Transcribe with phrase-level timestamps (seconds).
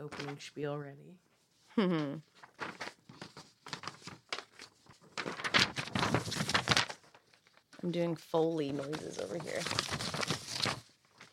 [0.00, 1.18] opening spiel ready.
[1.76, 2.22] Mhm.
[7.82, 9.60] I'm doing Foley noises over here.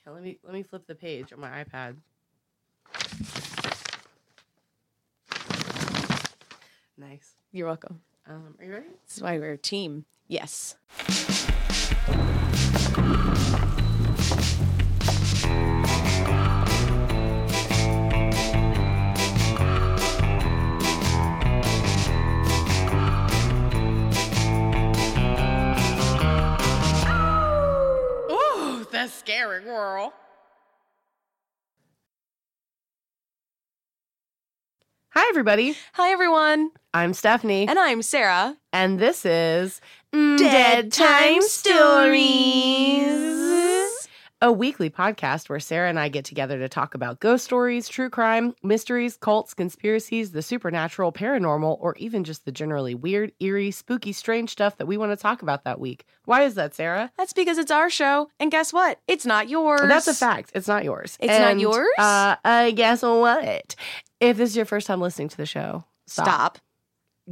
[0.06, 1.96] Yeah, let me let me flip the page on my iPad.
[6.98, 7.34] Nice.
[7.52, 8.02] You're welcome.
[8.28, 8.88] Um, are you ready?
[9.08, 10.06] This is why we're a team.
[10.28, 10.76] Yes.
[29.24, 30.12] Scary, world.
[35.12, 35.76] Hi, everybody.
[35.94, 36.72] Hi, everyone.
[36.94, 38.58] I'm Stephanie, And I'm Sarah.
[38.72, 39.80] and this is
[40.12, 43.33] Dead Time Stories.
[44.44, 48.10] A weekly podcast where Sarah and I get together to talk about ghost stories, true
[48.10, 54.12] crime, mysteries, cults, conspiracies, the supernatural, paranormal, or even just the generally weird, eerie, spooky,
[54.12, 56.04] strange stuff that we want to talk about that week.
[56.26, 57.10] Why is that, Sarah?
[57.18, 58.30] That's because it's our show.
[58.38, 59.00] And guess what?
[59.08, 59.88] It's not yours.
[59.88, 60.52] That's a fact.
[60.54, 61.18] It's not yours.
[61.22, 61.88] It's not yours?
[61.98, 63.78] Uh, uh, guess what?
[64.20, 66.26] If this is your first time listening to the show, stop.
[66.26, 66.58] Stop.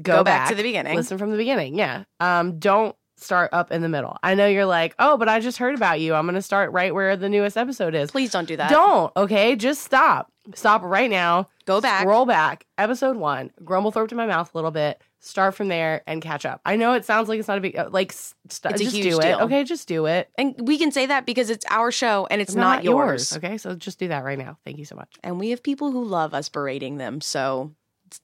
[0.02, 0.96] Go, Go back to the beginning.
[0.96, 1.76] Listen from the beginning.
[1.76, 2.06] Yeah.
[2.22, 4.18] Um, don't start up in the middle.
[4.24, 6.14] I know you're like, oh, but I just heard about you.
[6.16, 8.12] I'm going to start right where the newest episode is.
[8.12, 8.70] Please don't do that.
[8.70, 9.12] Don't.
[9.16, 9.56] Okay.
[9.56, 10.32] Just stop.
[10.56, 11.48] Stop right now.
[11.66, 12.06] Go back.
[12.08, 12.66] Roll back.
[12.78, 13.52] Episode one.
[13.64, 15.02] Grumble throat to my mouth a little bit.
[15.20, 16.62] Start from there and catch up.
[16.66, 18.12] I know it sounds like it's not a big uh, like.
[18.12, 19.24] s- St- It's a just huge do it.
[19.24, 19.40] deal.
[19.42, 19.64] Okay.
[19.64, 20.30] Just do it.
[20.40, 23.38] And we can say that because it's our show and it's not, yours.
[23.38, 23.60] Okay.
[23.60, 24.58] So just do that right now.
[24.66, 25.14] Thank you so much.
[25.24, 27.22] And we have people who love us berating them.
[27.22, 27.72] So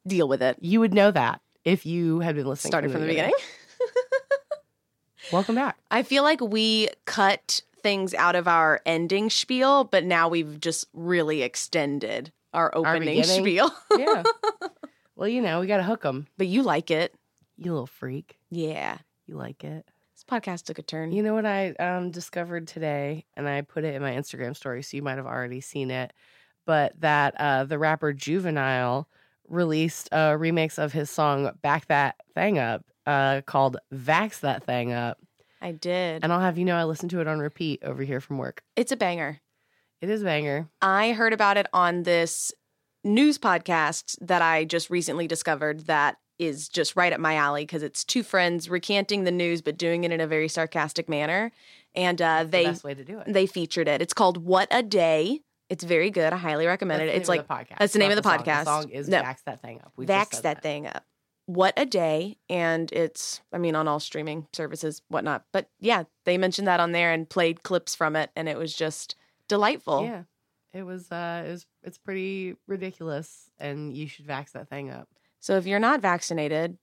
[0.08, 0.58] deal with it.
[0.60, 2.72] You would know that if you had been listening.
[2.72, 3.34] Started from the beginning.
[5.32, 5.78] Welcome back.
[5.92, 10.88] I feel like we cut things out of our ending spiel, but now we've just
[10.94, 13.42] really extended our opening beginning?
[13.42, 13.72] spiel.
[13.98, 14.24] Yeah.
[15.16, 16.28] well, you know, we got to hook them.
[16.38, 17.14] but you like it.
[17.58, 18.38] You little freak.
[18.50, 18.98] Yeah.
[19.26, 19.86] You like it.
[20.16, 21.12] This podcast took a turn.
[21.12, 24.82] You know what I um, discovered today, and I put it in my Instagram story,
[24.82, 26.12] so you might have already seen it.
[26.66, 29.08] But that uh, the rapper Juvenile
[29.48, 34.94] released a remix of his song "Back That Thing Up" uh, called "Vax That Thing
[34.94, 35.18] Up,"
[35.62, 36.24] I did.
[36.24, 38.62] and I'll have you know I listened to it on repeat over here from work.
[38.76, 39.40] It's a banger.
[40.02, 40.68] It is a banger.
[40.82, 42.52] I heard about it on this
[43.04, 47.82] news podcast that I just recently discovered that is just right up my alley because
[47.82, 51.52] it's two friends recanting the news but doing it in a very sarcastic manner.
[51.96, 53.34] And uh, the they best way to do it.
[53.34, 54.04] they featured it.
[54.04, 55.40] It's called What a Day.
[55.70, 56.32] It's very good.
[56.32, 57.18] I highly recommend That's it.
[57.18, 57.80] It's like the podcast.
[57.80, 58.38] that's the name of the song.
[58.40, 58.66] podcast.
[58.66, 59.22] The song is No.
[59.24, 61.04] "Vax That Thing Up." We Vax said that thing up.
[61.48, 62.38] What a day.
[62.50, 65.46] And it's, I mean, on all streaming services, whatnot.
[65.52, 68.30] But yeah, they mentioned that on there and played clips from it.
[68.36, 69.16] And it was just
[69.48, 70.04] delightful.
[70.04, 70.24] Yeah,
[70.74, 71.12] it was.
[71.12, 71.66] Uh, it was.
[71.84, 75.08] It's pretty ridiculous, and you should vax that thing up.
[75.40, 76.78] So if you're not vaccinated,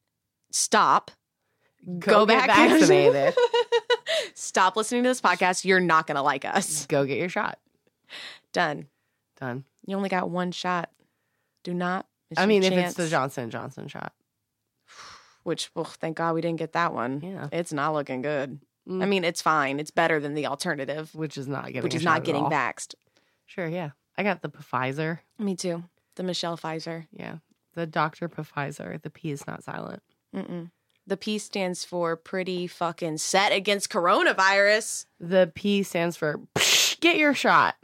[0.50, 1.10] stop.
[1.98, 3.34] Go get vaccinated.
[4.34, 5.66] stop listening to this podcast.
[5.66, 6.86] You're not going to like us.
[6.86, 7.58] Go get your shot.
[8.54, 8.86] Done.
[9.38, 9.64] Done.
[9.86, 10.90] You only got one shot.
[11.62, 12.06] Do not.
[12.36, 14.12] I mean, if it's the Johnson and Johnson shot,
[15.44, 17.20] which, well, thank God we didn't get that one.
[17.22, 18.60] yeah, It's not looking good.
[18.88, 19.02] Mm.
[19.02, 19.78] I mean, it's fine.
[19.80, 22.50] It's better than the alternative, which is not getting, which is not getting all.
[22.50, 22.94] vaxxed.
[23.46, 25.20] Sure, yeah, I got the Pfizer.
[25.38, 25.84] Me too.
[26.16, 27.06] The Michelle Pfizer.
[27.12, 27.36] Yeah,
[27.74, 29.00] the Doctor Pfizer.
[29.00, 30.02] The P is not silent.
[30.34, 30.70] Mm-mm.
[31.06, 35.06] The P stands for pretty fucking set against coronavirus.
[35.20, 36.40] The P stands for
[37.00, 37.76] get your shot.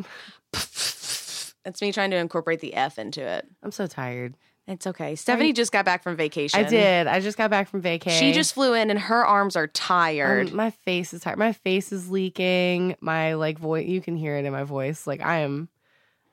[0.53, 3.47] That's me trying to incorporate the F into it.
[3.63, 4.35] I'm so tired.
[4.71, 5.17] It's okay.
[5.17, 6.61] Stephanie just got back from vacation.
[6.61, 7.09] I did.
[7.09, 8.21] I just got back from vacation.
[8.21, 10.51] She just flew in and her arms are tired.
[10.51, 11.39] Um, my face is tired.
[11.41, 12.95] My face is leaking.
[13.01, 13.89] My like voice.
[13.89, 15.09] You can hear it in my voice.
[15.09, 15.69] Like I am,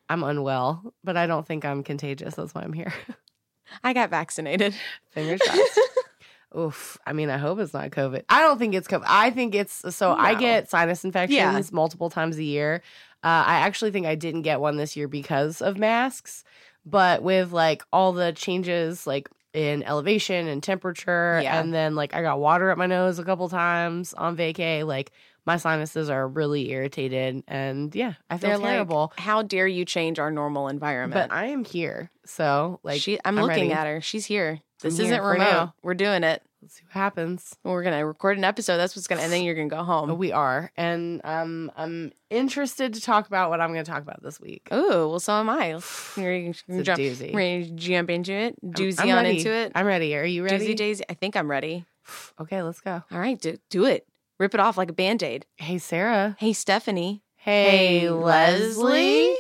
[0.08, 2.36] I'm unwell, but I don't think I'm contagious.
[2.36, 2.94] That's why I'm here.
[3.84, 4.76] I got vaccinated.
[5.10, 5.80] Fingers crossed.
[6.58, 6.98] Oof.
[7.08, 8.24] I mean, I hope it's not COVID.
[8.30, 9.04] I don't think it's COVID.
[9.08, 11.62] I think it's so I get sinus infections Yeah.
[11.72, 12.84] multiple times a year.
[13.24, 16.44] Uh, I actually think I didn't get one this year because of masks,
[16.90, 21.60] but with like all the changes, like in elevation and temperature, Yeah.
[21.60, 24.86] and then like I got water up my nose a couple times on vacay.
[24.86, 25.12] Like
[25.46, 29.14] my sinuses are really irritated, and yeah, I feel They're terrible.
[29.16, 31.30] like, how dare you change our normal environment?
[31.30, 33.74] but I am here, so like she, I'm, I'm looking ready.
[33.74, 34.02] at her.
[34.02, 34.60] She's here.
[34.82, 35.72] This I'm isn't here remote.
[35.82, 36.44] We're doing it.
[36.62, 37.56] Let's see what happens.
[37.64, 38.78] We're gonna record an episode.
[38.78, 40.18] That's what's gonna, and then you're gonna go home.
[40.18, 44.22] We are, and um, I'm interested to talk about what I'm going to talk about
[44.22, 44.68] this week.
[44.72, 45.80] Oh, well, so am I.
[46.18, 47.34] Ready It's to a jump, doozy.
[47.34, 48.56] ready to jump into it?
[48.64, 49.38] I'm- Doozy I'm on ready.
[49.38, 49.72] into it.
[49.76, 50.16] I'm ready.
[50.16, 50.68] Are you ready?
[50.74, 51.04] Doozy daisy.
[51.10, 51.86] I think I'm ready.
[52.40, 53.04] Okay, let's go.
[53.12, 54.06] All right, do, do it.
[54.40, 55.46] Rip it off like a band aid.
[55.56, 56.36] Hey, Sarah.
[56.40, 57.24] Hey, Stephanie.
[57.36, 58.10] Hey, Hey.
[58.10, 59.36] Leslie.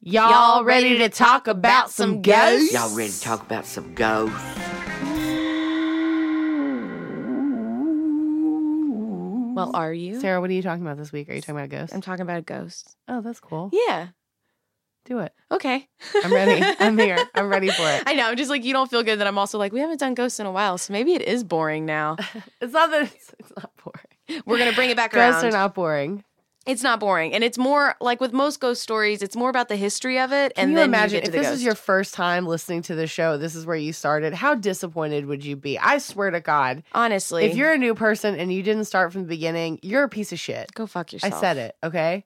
[0.00, 2.72] Y'all ready to talk about some ghosts?
[2.72, 4.36] Y'all ready to talk about some ghosts?
[9.58, 10.20] Well, are you?
[10.20, 11.28] Sarah, what are you talking about this week?
[11.28, 11.94] Are you talking about ghosts?
[11.94, 12.96] I'm talking about a ghost.
[13.08, 13.70] Oh, that's cool.
[13.72, 14.08] Yeah.
[15.04, 15.32] Do it.
[15.50, 15.88] Okay.
[16.22, 16.62] I'm ready.
[16.80, 17.18] I'm here.
[17.34, 18.02] I'm ready for it.
[18.06, 18.26] I know.
[18.28, 20.38] I'm just like, you don't feel good that I'm also like, we haven't done ghosts
[20.38, 20.76] in a while.
[20.76, 22.16] So maybe it is boring now.
[22.60, 24.42] It's not that it's, it's not boring.
[24.44, 25.54] We're going to bring it back Ghosts around.
[25.54, 26.24] are not boring.
[26.68, 27.32] It's not boring.
[27.32, 30.54] And it's more like with most ghost stories, it's more about the history of it.
[30.54, 31.54] Can and you then imagine you if this ghost.
[31.54, 33.38] is your first time listening to the show?
[33.38, 34.34] This is where you started.
[34.34, 35.78] How disappointed would you be?
[35.78, 37.46] I swear to God, Honestly.
[37.46, 40.30] if you're a new person and you didn't start from the beginning, you're a piece
[40.30, 40.72] of shit.
[40.74, 41.32] Go fuck yourself.
[41.32, 41.76] I said it.
[41.82, 42.24] Okay,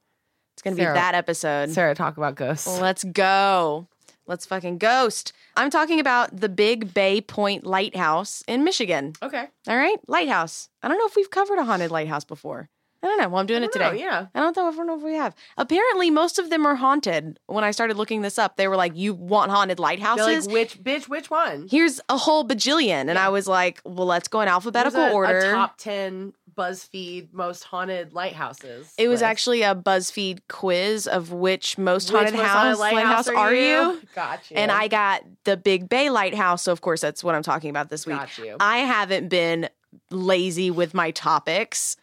[0.54, 1.70] It's going to be that episode.
[1.70, 2.66] Sarah, talk about ghosts.
[2.80, 3.86] Let's go.
[4.26, 5.32] Let's fucking ghost.
[5.56, 9.12] I'm talking about the Big Bay Point Lighthouse in Michigan.
[9.22, 10.68] Okay, All right, lighthouse.
[10.82, 12.68] I don't know if we've covered a haunted lighthouse before.
[13.02, 13.28] I don't know.
[13.31, 14.02] Well, I'm doing it don't know, today.
[14.04, 14.26] yeah.
[14.34, 15.34] I don't know if I don't know if we have.
[15.56, 17.40] Apparently, most of them are haunted.
[17.46, 20.46] When I started looking this up, they were like, "You want haunted They're lighthouses?
[20.46, 21.08] like, which bitch?
[21.08, 21.66] Which one?
[21.70, 25.38] Here's a whole bajillion." And I was like, "Well, let's go in alphabetical a- order."
[25.38, 28.93] A top ten BuzzFeed most haunted lighthouses.
[28.99, 29.31] it was list.
[29.31, 34.00] actually a BuzzFeed quiz of which most Which haunted most house haunted lighthouse are you?
[34.14, 34.56] Gotcha.
[34.58, 36.62] And I got the Big Bay Lighthouse.
[36.62, 38.16] So, of course, that's what I'm talking about this week.
[38.19, 38.56] got you.
[38.60, 39.69] I haven't been
[40.10, 41.96] lazy with my topics.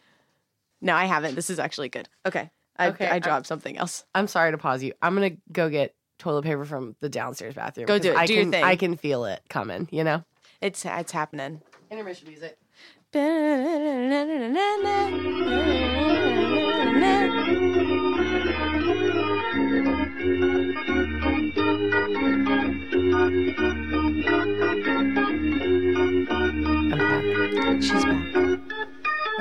[0.80, 1.34] No, I haven't.
[1.34, 2.08] This is actually good.
[2.26, 2.50] Okay.
[2.76, 4.04] I, Okay, I I'm- dropped something else.
[4.14, 4.92] I'm sorry to pause you.
[5.02, 7.86] I'm gonna go get toilet paper from the downstairs bathroom.
[7.86, 8.16] Go do it.
[8.16, 8.64] I Do your can, thing.
[8.64, 9.88] I can feel it coming.
[9.90, 10.24] You know.
[10.60, 11.62] It's it's happening.
[11.90, 12.56] Intermission music.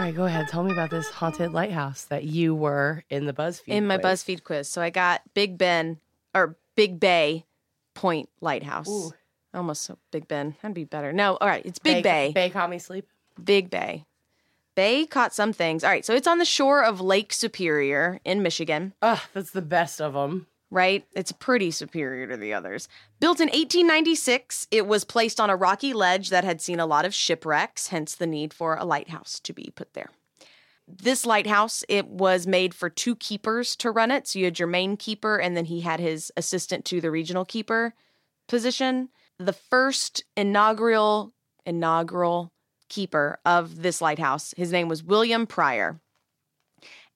[0.10, 0.48] right, go ahead.
[0.48, 3.68] Tell me about this haunted lighthouse that you were in the BuzzFeed.
[3.68, 4.24] In my quiz.
[4.24, 4.68] BuzzFeed quiz.
[4.68, 6.00] So I got Big Ben
[6.34, 7.46] or Big Bay
[7.94, 8.90] Point Lighthouse.
[8.90, 9.14] Ooh.
[9.54, 10.56] Almost so Big Ben.
[10.62, 11.14] That'd be better.
[11.14, 11.66] No, all right.
[11.66, 12.32] It's Big Bay.
[12.34, 13.08] Bay caught me sleep.
[13.44, 14.06] Big Bay.
[14.76, 15.84] Bay caught some things.
[15.84, 16.06] All right.
[16.06, 18.94] So it's on the shore of Lake Superior in Michigan.
[19.02, 20.48] Ugh, that's the best of them.
[20.72, 21.06] Right?
[21.14, 22.88] It's pretty superior to the others.
[23.20, 27.06] Built in 1896, it was placed on a rocky ledge that had seen a lot
[27.06, 30.10] of shipwrecks, hence the need for a lighthouse to be put there.
[30.88, 34.28] This lighthouse, it was made for two keepers to run it.
[34.28, 37.46] So you had your main keeper, and then he had his assistant to the regional
[37.46, 37.94] keeper
[38.48, 39.10] position.
[39.38, 41.34] The first inaugural
[41.66, 42.52] inaugural
[42.90, 46.02] keeper of this lighthouse, his name was William Pryor.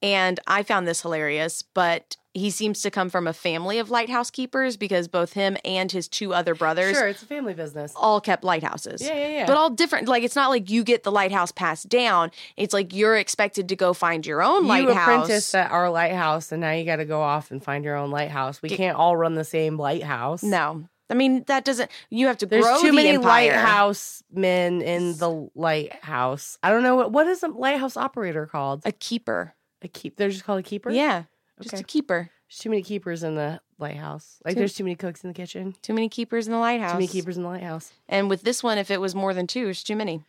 [0.04, 4.30] And I found this hilarious, but he seems to come from a family of lighthouse
[4.32, 7.94] keepers because both him and his two other brothers Sure, it's a family business.
[7.96, 9.02] all kept lighthouses.
[9.02, 9.46] Yeah, yeah, yeah.
[9.46, 10.08] But all different.
[10.10, 12.32] Like it's not like you get the lighthouse passed down.
[12.58, 14.82] It's like you're expected to go find your own lighthouse.
[14.82, 15.08] you lighthouse.
[15.26, 18.12] apprenticed at our lighthouse, and now you got to go off and find your own
[18.12, 18.62] lighthouse.
[18.62, 20.44] We can't all run the same lighthouse.
[20.44, 21.92] no, I mean that doesn't.
[22.10, 23.52] You have to There's grow too the many empire.
[23.52, 26.58] lighthouse men in the lighthouse.
[26.64, 28.82] I don't know what what is a lighthouse operator called.
[28.86, 29.54] A keeper.
[29.84, 30.16] A keep.
[30.16, 30.90] They're just called a keeper.
[30.90, 31.24] Yeah,
[31.62, 31.82] just Okay.
[31.82, 32.30] a keeper.
[32.50, 34.40] There's too many keepers in the lighthouse.
[34.46, 35.76] Like Too- there's too many cooks in the kitchen.
[35.82, 36.92] Too many keepers in the lighthouse.
[36.92, 37.92] Too many keepers in the lighthouse.
[38.08, 40.24] And with this one, if it was more than two, it's too many.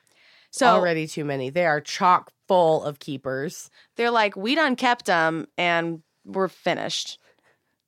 [0.50, 1.50] So Already too many.
[1.50, 3.70] They are chock full of keepers.
[3.96, 7.18] they're like, we done kept them and we're finished.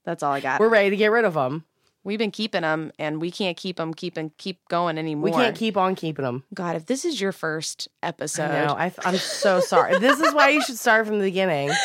[0.04, 0.60] That's all I got.
[0.60, 1.64] We're ready to get rid of them.
[2.06, 5.25] We've been keeping them and we can't keep them keep and keep going anymore.
[5.25, 6.44] We can't keep on keeping them.
[6.55, 8.77] God, if this is your first episode, know.
[8.79, 9.98] I, I'm so sorry.
[9.98, 11.72] this is why you should start from the beginning.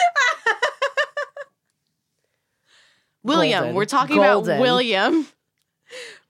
[3.24, 3.76] William, Golden.
[3.76, 4.58] we're talking Golden.
[4.58, 5.26] about William.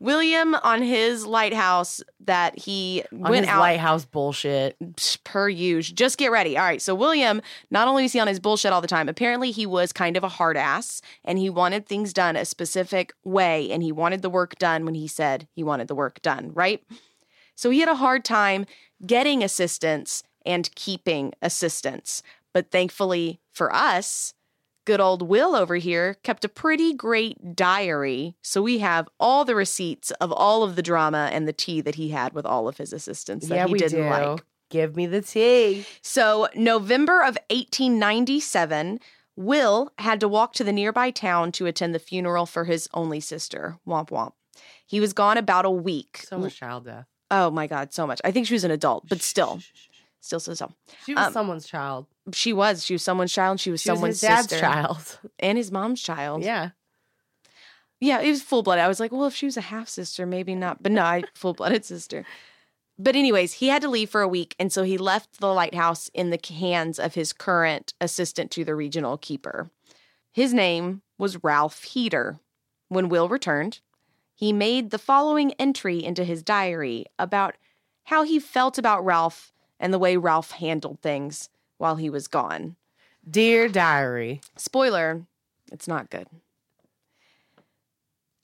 [0.01, 4.75] William on his lighthouse that he On went his out lighthouse bullshit.
[5.23, 5.95] per usual.
[5.95, 6.57] Just get ready.
[6.57, 6.81] All right.
[6.81, 7.39] So William,
[7.69, 10.23] not only is he on his bullshit all the time, apparently he was kind of
[10.23, 14.29] a hard ass and he wanted things done a specific way and he wanted the
[14.29, 16.83] work done when he said he wanted the work done, right?
[17.55, 18.65] So he had a hard time
[19.05, 22.23] getting assistance and keeping assistance.
[22.53, 24.33] But thankfully for us,
[24.91, 28.35] good old Will over here kept a pretty great diary.
[28.41, 31.95] So we have all the receipts of all of the drama and the tea that
[31.95, 34.09] he had with all of his assistants that yeah, he we didn't do.
[34.09, 34.43] like.
[34.69, 35.85] Give me the tea.
[36.01, 38.99] So, November of 1897,
[39.37, 43.21] Will had to walk to the nearby town to attend the funeral for his only
[43.21, 43.77] sister.
[43.87, 44.33] Womp womp.
[44.85, 46.25] He was gone about a week.
[46.27, 47.05] So much child death.
[47.29, 48.19] Oh my God, so much.
[48.25, 49.61] I think she was an adult, but still,
[50.19, 50.73] still, so still.
[51.05, 52.07] She was Um, someone's child.
[52.33, 52.85] She was.
[52.85, 53.59] She was someone's child.
[53.59, 55.19] She was She was someone's dad's sister child.
[55.39, 56.43] and his mom's child.
[56.43, 56.71] yeah.
[58.03, 58.83] Yeah, it was full blooded.
[58.83, 60.81] I was like, well, if she was a half sister, maybe not.
[60.81, 62.25] But no, I full blooded sister.
[62.97, 66.09] But anyways, he had to leave for a week, and so he left the lighthouse
[66.13, 69.69] in the hands of his current assistant to the regional keeper.
[70.31, 72.39] His name was Ralph Heater.
[72.89, 73.79] when Will returned,
[74.33, 77.55] he made the following entry into his diary about
[78.05, 81.49] how he felt about Ralph and the way Ralph handled things
[81.81, 82.75] while he was gone.
[83.29, 84.39] Dear diary.
[84.55, 85.23] Spoiler,
[85.71, 86.27] it's not good.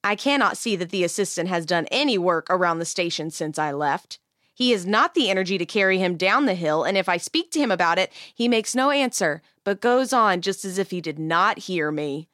[0.03, 3.71] I cannot see that the assistant has done any work around the station since I
[3.71, 4.19] left.
[4.53, 7.51] He has not the energy to carry him down the hill, and if I speak
[7.51, 10.99] to him about it, he makes no answer, but goes on just as if he
[10.99, 12.27] did not hear me.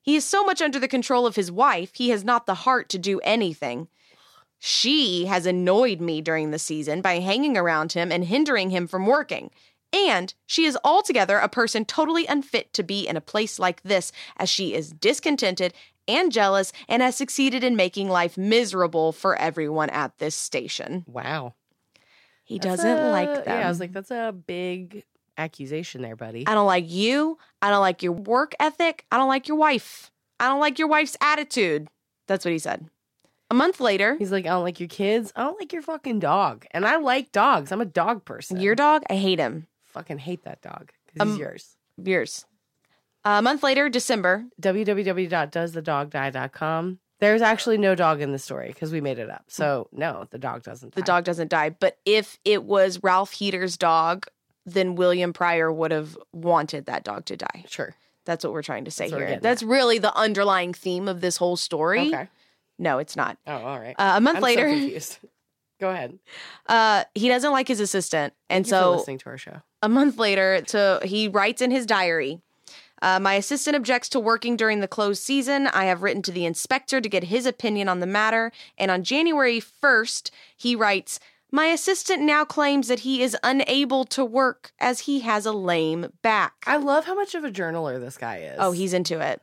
[0.00, 2.88] He is so much under the control of his wife, he has not the heart
[2.90, 3.88] to do anything.
[4.58, 9.06] She has annoyed me during the season by hanging around him and hindering him from
[9.06, 9.50] working.
[9.96, 14.12] And she is altogether a person totally unfit to be in a place like this,
[14.36, 15.72] as she is discontented
[16.06, 21.04] and jealous and has succeeded in making life miserable for everyone at this station.
[21.08, 21.54] Wow.
[22.44, 23.58] He That's doesn't a- like them.
[23.60, 25.04] Yeah, I was like, that's a big
[25.38, 26.46] accusation there, buddy.
[26.46, 27.38] I don't like you.
[27.62, 29.04] I don't like your work ethic.
[29.10, 30.10] I don't like your wife.
[30.38, 31.88] I don't like your wife's attitude.
[32.28, 32.88] That's what he said.
[33.50, 35.32] A month later, He's like, I don't like your kids.
[35.36, 36.66] I don't like your fucking dog.
[36.72, 37.70] And I like dogs.
[37.72, 38.60] I'm a dog person.
[38.60, 39.68] your dog, I hate him.
[39.96, 41.76] Fucking hate that dog because Um, he's yours.
[42.02, 42.44] Yours.
[43.24, 46.98] A month later, December, www.doesthedogdie.com.
[47.18, 49.44] There's actually no dog in the story because we made it up.
[49.48, 50.94] So no, the dog doesn't.
[50.94, 51.06] the die.
[51.06, 51.70] dog doesn't die.
[51.70, 54.26] But if it was Ralph Heater's dog,
[54.66, 57.64] then William Pryor would have wanted that dog to die.
[57.68, 57.94] Sure.
[58.26, 59.36] That's what we're trying to say That's what we're here.
[59.36, 62.08] getting That's really the underlying theme of this whole story.
[62.08, 62.28] Okay.
[62.78, 63.38] No, it's not.
[63.46, 63.94] Oh, all right.
[63.98, 65.18] Uh, a month I'm so later, confused.
[65.80, 66.18] Go ahead.
[66.66, 69.62] uh, he doesn't like his assistant, and Thank you for so listening to our show.
[69.82, 72.40] a month later, to he writes in his diary.
[73.02, 75.66] Uh, my assistant objects to working during the closed season.
[75.66, 78.52] I have written to the inspector to get his opinion on the matter.
[78.78, 81.20] And on January 1st, he writes
[81.52, 86.06] My assistant now claims that he is unable to work as he has a lame
[86.22, 86.54] back.
[86.66, 88.56] I love how much of a journaler this guy is.
[88.58, 89.42] Oh, he's into it.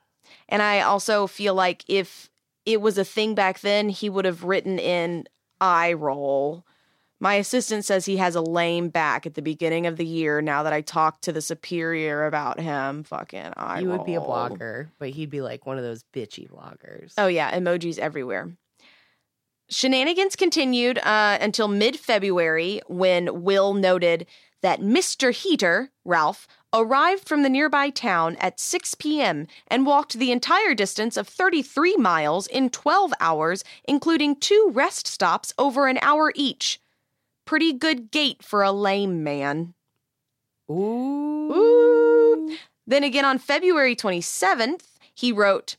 [0.50, 2.32] And I also feel like if
[2.66, 5.26] it was a thing back then, he would have written in
[5.62, 6.66] eye roll.
[7.20, 10.42] My assistant says he has a lame back at the beginning of the year.
[10.42, 14.20] Now that I talked to the superior about him, fucking eye You would be a
[14.20, 14.30] roll.
[14.30, 17.14] blogger, but he'd be like one of those bitchy bloggers.
[17.18, 18.52] Oh yeah, emojis everywhere.
[19.70, 24.28] Shenanigans continued uh, until mid February when Will noted
[24.64, 25.32] that Mr.
[25.32, 29.46] Heater, Ralph, arrived from the nearby town at 6 p.m.
[29.68, 35.54] and walked the entire distance of 33 miles in 12 hours, including two rest stops
[35.60, 36.80] over an hour each.
[37.46, 39.74] Pretty good gait for a lame man.
[40.72, 41.54] Ooh.
[41.54, 42.58] Ooh.
[42.88, 45.76] Then again on February 27th, he wrote,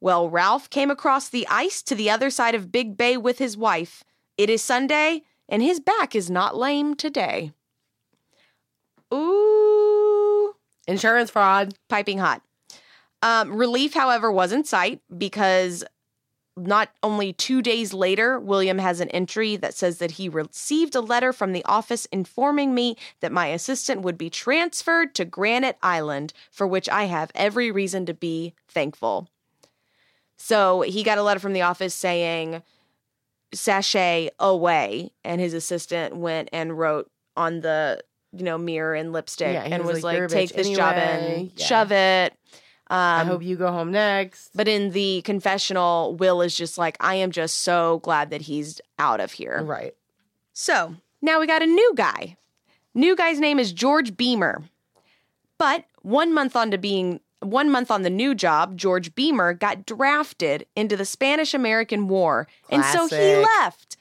[0.00, 3.58] Well, Ralph came across the ice to the other side of Big Bay with his
[3.58, 4.02] wife.
[4.38, 7.52] It is Sunday, and his back is not lame today.
[9.12, 10.54] Ooh,
[10.86, 11.74] Insurance fraud.
[11.88, 12.42] piping hot.
[13.22, 15.84] Um, relief, however, was in sight because
[16.56, 21.00] not only two days later, William has an entry that says that he received a
[21.00, 26.32] letter from the office informing me that my assistant would be transferred to Granite Island,
[26.50, 29.28] for which I have every reason to be thankful.
[30.36, 32.62] So he got a letter from the office saying,
[33.54, 35.12] sachet away.
[35.24, 38.02] And his assistant went and wrote on the,
[38.32, 41.40] you know, mirror and lipstick Yeah, and was was like, like, take this job anyway."
[41.40, 41.66] in, Yeah.
[41.66, 42.32] shove it.
[42.90, 44.50] Um, I hope you go home next.
[44.54, 48.80] but in the confessional, Will is just like, I am just so glad that he's
[48.98, 49.62] out of here.
[49.62, 49.94] right.
[50.52, 52.36] So now we got a new guy.
[52.94, 54.62] New guy's name is George Beamer.
[55.56, 59.86] But one month on to being one month on the new job, George Beamer got
[59.86, 62.46] drafted into the Spanish American War.
[62.68, 63.96] And so he left.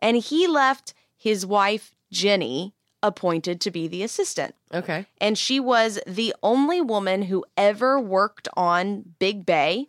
[0.00, 4.54] And he left his wife, Jenny, appointed to be the assistant.
[4.72, 5.06] Okay.
[5.20, 9.88] And she was the only woman who ever worked on Big Bay.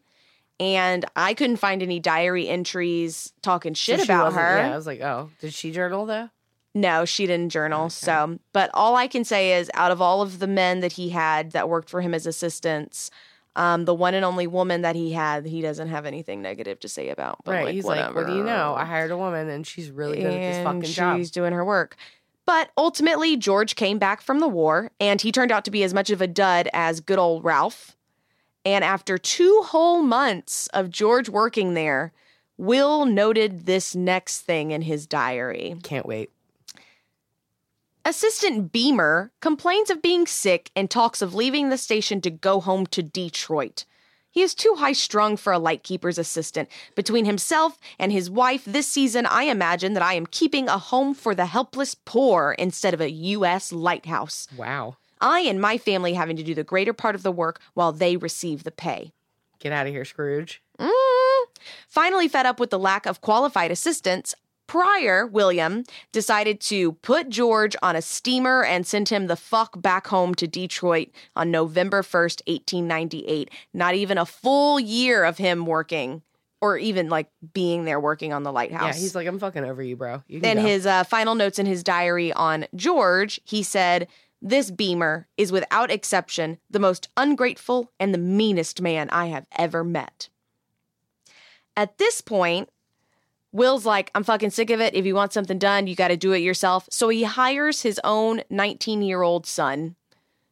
[0.59, 4.57] And I couldn't find any diary entries talking shit So about her.
[4.57, 6.29] Yeah, I was like, oh, did she journal though?
[6.73, 7.89] No, she didn't journal.
[7.89, 11.09] So, but all I can say is out of all of the men that he
[11.09, 13.09] had that worked for him as assistants,
[13.55, 16.87] um, the one and only woman that he had, he doesn't have anything negative to
[16.87, 17.39] say about.
[17.43, 17.65] But right.
[17.65, 18.07] like, He's whatever.
[18.07, 18.75] like, what do you know?
[18.75, 21.17] I hired a woman and she's really good at this fucking and job.
[21.17, 21.95] she's doing her work.
[22.47, 25.93] But ultimately, George came back from the war, and he turned out to be as
[25.93, 27.95] much of a dud as good old Ralph.
[28.65, 32.13] And after two whole months of George working there,
[32.57, 35.75] Will noted this next thing in his diary.
[35.83, 36.31] Can't wait.
[38.03, 42.87] Assistant Beamer complains of being sick and talks of leaving the station to go home
[42.87, 43.83] to Detroit.
[44.37, 46.69] He is too high strung for a lightkeeper's assistant.
[46.93, 51.15] Between himself and his wife this season, I imagine that I am keeping a home
[51.15, 53.73] for the helpless poor instead of a U.S.
[53.73, 54.47] lighthouse.
[54.55, 54.97] Wow.
[55.19, 58.15] I and my family having to do the greater part of the work while they
[58.15, 59.11] receive the pay.
[59.57, 60.61] Get out of here, Scrooge.
[60.77, 61.45] Mm.
[61.87, 64.35] Finally, fed up with the lack of qualified assistants,
[64.67, 70.07] Pryor, William, decided to put George on a steamer and send him the fuck back
[70.07, 73.49] home to Detroit on November 1st, 1898.
[73.73, 76.21] Not even a full year of him working
[76.59, 78.95] or even like being there working on the lighthouse.
[78.95, 80.23] Yeah, he's like, I'm fucking over you, bro.
[80.27, 80.63] You In go.
[80.63, 84.07] his uh, final notes in his diary on George, he said,
[84.41, 89.83] This Beamer is without exception the most ungrateful and the meanest man I have ever
[89.83, 90.29] met.
[91.75, 92.69] At this point,
[93.57, 94.93] Will's like, I'm fucking sick of it.
[94.93, 96.87] If you want something done, you got to do it yourself.
[96.91, 99.95] So he hires his own 19 year old son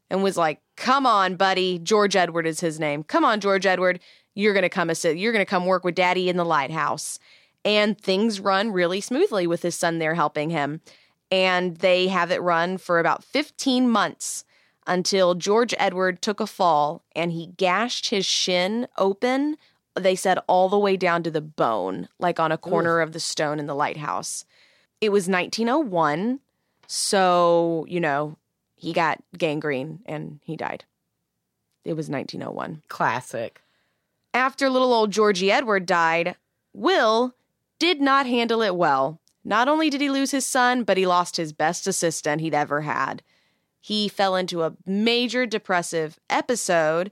[0.09, 1.77] and was like, Come on, buddy.
[1.77, 3.03] George Edward is his name.
[3.03, 3.99] Come on, George Edward.
[4.33, 7.19] You're going to come assi- you're going to come work with daddy in the lighthouse.
[7.63, 10.81] And things run really smoothly with his son there helping him.
[11.31, 14.45] And they have it run for about 15 months
[14.87, 19.57] until George Edward took a fall and he gashed his shin open.
[19.95, 23.19] They said all the way down to the bone, like on a corner of the
[23.19, 24.45] stone in the lighthouse.
[24.99, 26.39] It was 1901.
[26.87, 28.37] So, you know,
[28.75, 30.83] he got gangrene and he died.
[31.83, 32.83] It was 1901.
[32.87, 33.61] classic.
[34.33, 36.35] After little old Georgie Edward died,
[36.73, 37.35] Will
[37.79, 39.21] did not handle it well.
[39.43, 42.81] Not only did he lose his son, but he lost his best assistant he'd ever
[42.81, 43.21] had.
[43.79, 47.11] He fell into a major depressive episode,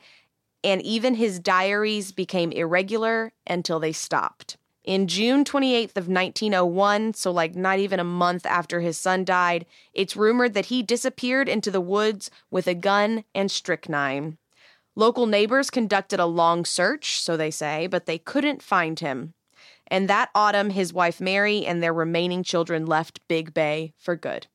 [0.64, 4.58] and even his diaries became irregular until they stopped.
[4.84, 9.66] In June 28th of 1901, so like not even a month after his son died,
[9.94, 14.38] it's rumored that he disappeared into the woods with a gun and strychnine.
[14.96, 19.34] Local neighbors conducted a long search, so they say, but they couldn't find him.
[19.88, 24.48] And that autumn, his wife Mary and their remaining children left Big Bay for good.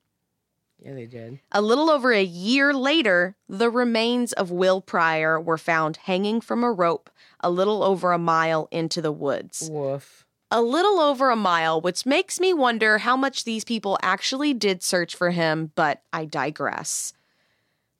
[0.80, 1.40] Yeah, they did.
[1.50, 6.62] A little over a year later, the remains of Will Pryor were found hanging from
[6.62, 9.68] a rope a little over a mile into the woods.
[9.70, 10.24] Woof.
[10.50, 14.82] A little over a mile, which makes me wonder how much these people actually did
[14.82, 17.12] search for him, but I digress.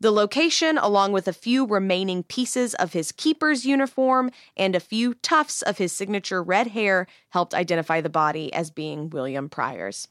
[0.00, 5.14] The location, along with a few remaining pieces of his keeper's uniform and a few
[5.14, 10.08] tufts of his signature red hair, helped identify the body as being William Pryor's.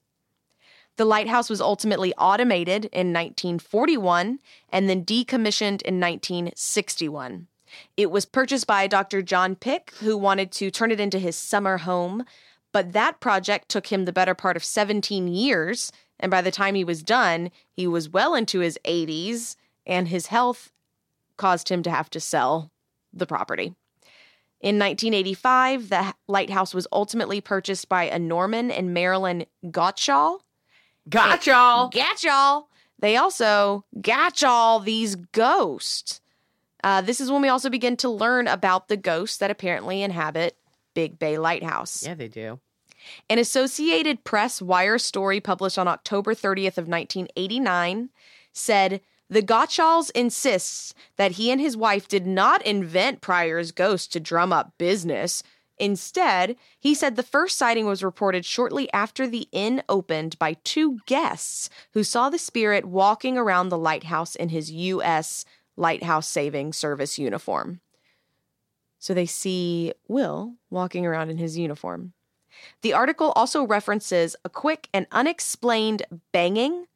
[0.97, 7.47] The lighthouse was ultimately automated in 1941 and then decommissioned in 1961.
[7.95, 9.21] It was purchased by Dr.
[9.21, 12.25] John Pick, who wanted to turn it into his summer home,
[12.71, 16.75] but that project took him the better part of 17 years, and by the time
[16.75, 19.55] he was done, he was well into his 80s,
[19.85, 20.71] and his health
[21.37, 22.71] caused him to have to sell
[23.13, 23.75] the property.
[24.59, 30.39] In 1985, the lighthouse was ultimately purchased by a Norman and Marilyn Gottschall.
[31.09, 31.89] Got y'all.
[31.89, 32.67] Got y'all.
[32.99, 36.21] They also got y'all these ghosts.
[36.83, 40.57] Uh, this is when we also begin to learn about the ghosts that apparently inhabit
[40.93, 42.05] Big Bay Lighthouse.
[42.05, 42.59] Yeah, they do.
[43.29, 48.09] An Associated Press wire story published on October 30th of 1989
[48.51, 54.19] said the Gottschalls insists that he and his wife did not invent Pryor's ghost to
[54.19, 55.43] drum up business.
[55.79, 60.99] Instead, he said the first sighting was reported shortly after the inn opened by two
[61.05, 65.45] guests who saw the spirit walking around the lighthouse in his U.S.
[65.75, 67.81] Lighthouse Saving Service uniform.
[68.97, 72.13] So they see Will walking around in his uniform.
[72.81, 76.87] The article also references a quick and unexplained banging,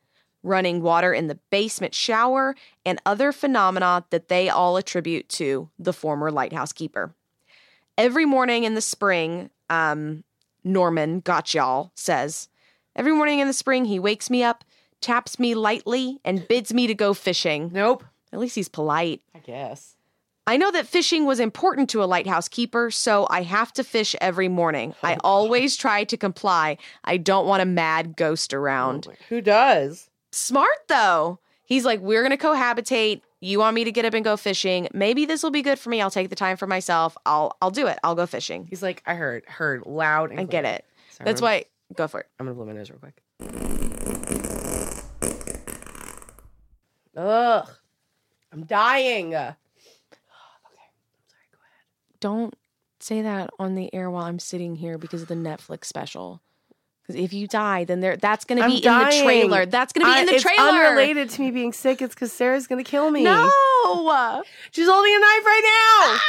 [0.41, 5.93] running water in the basement shower, and other phenomena that they all attribute to the
[5.93, 7.13] former lighthouse keeper.
[7.97, 10.23] Every morning in the spring, um,
[10.63, 12.49] Norman Gottschall says,
[12.95, 14.63] every morning in the spring, he wakes me up,
[15.01, 17.69] taps me lightly, and bids me to go fishing.
[17.73, 18.04] Nope.
[18.34, 19.21] At least he's polite.
[19.36, 19.95] I guess.
[20.47, 24.15] I know that fishing was important to a lighthouse keeper, so I have to fish
[24.19, 24.95] every morning.
[25.04, 26.77] I always try to comply.
[27.04, 29.08] I don't want a mad ghost around.
[29.30, 30.10] Who does?
[30.32, 31.39] Smart though.
[31.63, 33.21] He's like, we're gonna cohabitate.
[33.43, 34.88] You want me to get up and go fishing?
[34.93, 35.99] Maybe this will be good for me.
[35.99, 37.17] I'll take the time for myself.
[37.25, 37.97] I'll I'll do it.
[38.04, 38.67] I'll go fishing.
[38.69, 40.30] He's like, I heard, heard loud.
[40.30, 40.86] And I get it.
[41.10, 41.65] Sorry, That's I'm, why.
[41.95, 42.27] Go for it.
[42.39, 43.19] I'm gonna blow my nose real quick.
[47.17, 47.69] Ugh,
[48.54, 49.34] I'm dying.
[49.36, 49.56] Okay.
[50.77, 52.19] I'm sorry, go ahead.
[52.19, 52.56] Don't
[52.99, 56.41] say that on the air while I'm sitting here because of the Netflix special
[57.15, 59.12] if you die, then there that's going to be dying.
[59.13, 59.65] in the trailer.
[59.65, 60.69] That's going to be I, in the it's trailer.
[60.69, 63.24] Unrelated to me being sick, it's because Sarah's going to kill me.
[63.24, 66.19] No, she's holding a knife right now.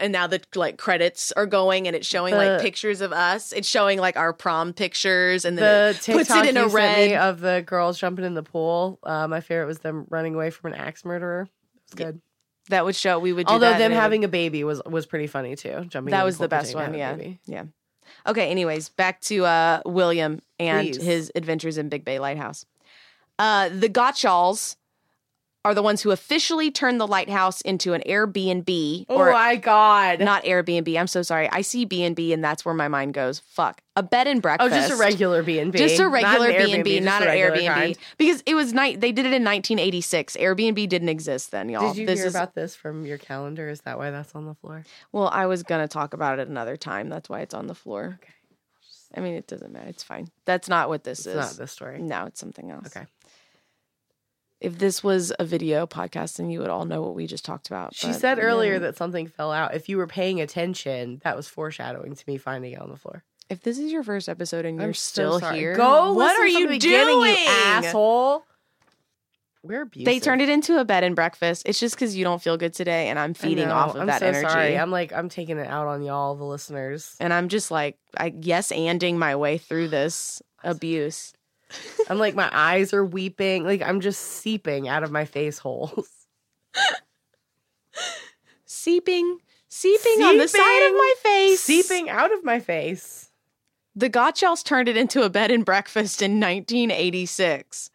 [0.00, 3.52] And now the like credits are going, and it's showing like pictures of us.
[3.52, 7.12] It's showing like our prom pictures, and then the it puts it in a red
[7.12, 8.98] of the girls jumping in the pool.
[9.02, 11.48] Uh, my favorite was them running away from an axe murderer.
[11.84, 12.14] It's good.
[12.16, 12.20] Yeah
[12.68, 13.46] that would show we would.
[13.46, 15.84] Although them having a baby was was pretty funny too.
[15.88, 16.94] Jumping that was the best one.
[16.94, 17.40] Yeah, baby.
[17.46, 17.64] yeah.
[18.26, 18.50] Okay.
[18.50, 21.02] Anyways, back to uh, William and Please.
[21.02, 22.66] his adventures in Big Bay Lighthouse.
[23.38, 24.76] Uh, the Gottschalks
[25.64, 30.20] are the ones who officially turned the lighthouse into an Airbnb Oh or my god!
[30.20, 30.98] not Airbnb.
[30.98, 31.48] I'm so sorry.
[31.50, 33.38] I see B and that's where my mind goes.
[33.40, 34.72] Fuck, a bed and breakfast.
[34.72, 37.04] oh, just a regular B and B, Just a regular an B and B, just
[37.04, 37.66] not an Airbnb.
[37.66, 37.98] kind.
[38.18, 39.00] Because it was night.
[39.00, 40.36] They did it in 1986.
[40.36, 41.88] Airbnb didn't exist then, y'all.
[41.92, 43.68] Did you this hear is, about this from your calendar?
[43.68, 44.84] Is that why that's on the floor?
[45.12, 47.08] Well, I was gonna talk about it another time.
[47.08, 48.18] That's why it's on the floor.
[48.22, 48.32] Okay.
[49.16, 49.88] I mean, it doesn't matter.
[49.88, 50.28] It's fine.
[50.44, 51.36] That's not what this It's is.
[51.36, 52.00] not this story.
[52.00, 52.88] No, it's something else.
[52.94, 53.06] Okay.
[54.60, 57.66] If this was a video podcast, then you would all know what we just talked
[57.66, 57.94] about.
[57.94, 58.86] She but said earlier no.
[58.86, 59.74] that something fell out.
[59.74, 63.24] If you were paying attention, that was foreshadowing to me finding it on the floor.
[63.50, 65.58] if this is your first episode and you're I'm so still sorry.
[65.58, 66.14] here, Go.
[66.14, 68.44] what are you doing, you asshole?
[69.62, 70.04] We're abusive.
[70.04, 71.62] They turned it into a bed and breakfast.
[71.64, 74.20] It's just because you don't feel good today, and I'm feeding off of I'm that
[74.20, 74.46] so energy.
[74.48, 74.78] Sorry.
[74.78, 77.16] I'm like I'm taking it out on y'all, the listeners.
[77.18, 81.32] and I'm just like, I yes, anding my way through this abuse.
[82.08, 83.64] I'm like my eyes are weeping.
[83.64, 86.08] Like I'm just seeping out of my face holes.
[88.66, 91.60] Seeping, seeping, on the side of my face.
[91.60, 93.30] Seeping out of my face.
[93.96, 97.90] The Gottschalks turned it into a bed and breakfast in 1986.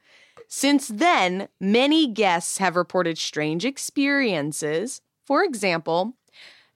[0.48, 5.02] Since then, many guests have reported strange experiences.
[5.26, 6.15] For example,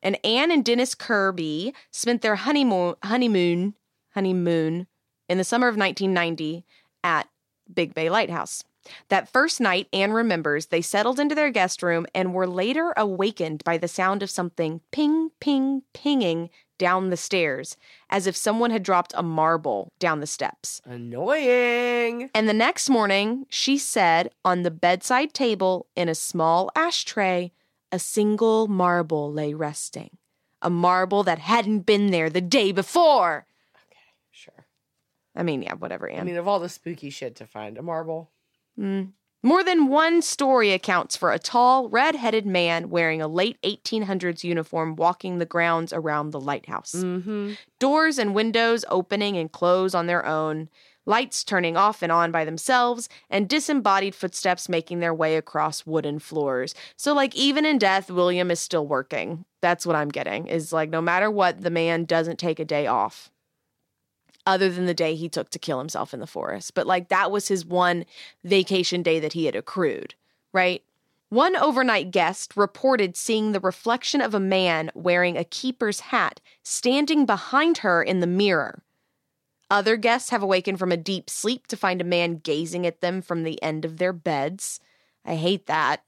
[0.03, 3.73] and Anne and Dennis Kirby spent their honeymoon honeymoon
[4.13, 4.85] honeymoon
[5.27, 6.65] in the summer of 1990
[7.03, 7.27] at
[7.73, 8.63] Big Bay Lighthouse.
[9.09, 13.63] That first night, Anne remembers they settled into their guest room and were later awakened
[13.63, 17.77] by the sound of something ping, ping, pinging down the stairs,
[18.09, 20.81] as if someone had dropped a marble down the steps.
[20.85, 22.29] Annoying.
[22.33, 27.51] And the next morning, she said on the bedside table in a small ashtray,
[27.91, 30.17] a single marble lay resting.
[30.61, 33.45] A marble that hadn't been there the day before.
[35.35, 36.21] I mean, yeah, whatever, Anne.
[36.21, 38.31] I mean, of all the spooky shit to find, a marble.
[38.79, 39.13] Mm.
[39.45, 44.45] More than one story accounts for a tall, red headed man wearing a late 1800s
[44.45, 46.95] uniform walking the grounds around the lighthouse.
[46.95, 47.53] Mm-hmm.
[47.77, 50.69] Doors and windows opening and close on their own,
[51.05, 56.19] lights turning off and on by themselves, and disembodied footsteps making their way across wooden
[56.19, 56.73] floors.
[56.95, 59.43] So, like, even in death, William is still working.
[59.61, 62.87] That's what I'm getting, is like, no matter what, the man doesn't take a day
[62.87, 63.29] off
[64.45, 66.73] other than the day he took to kill himself in the forest.
[66.73, 68.05] But like that was his one
[68.43, 70.15] vacation day that he had accrued,
[70.53, 70.83] right?
[71.29, 77.25] One overnight guest reported seeing the reflection of a man wearing a keeper's hat standing
[77.25, 78.83] behind her in the mirror.
[79.69, 83.23] Other guests have awakened from a deep sleep to find a man gazing at them
[83.23, 84.79] from the end of their beds.
[85.25, 86.03] I hate that.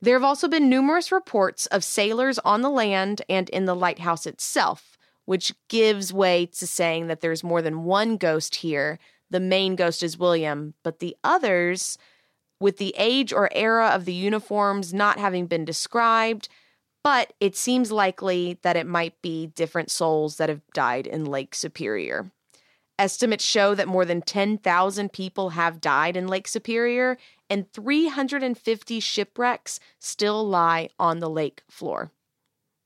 [0.00, 4.26] There have also been numerous reports of sailors on the land and in the lighthouse
[4.26, 4.91] itself,
[5.24, 8.98] which gives way to saying that there's more than one ghost here.
[9.30, 11.98] The main ghost is William, but the others,
[12.60, 16.48] with the age or era of the uniforms not having been described,
[17.04, 21.54] but it seems likely that it might be different souls that have died in Lake
[21.54, 22.30] Superior.
[22.98, 27.16] Estimates show that more than 10,000 people have died in Lake Superior,
[27.50, 32.12] and 350 shipwrecks still lie on the lake floor,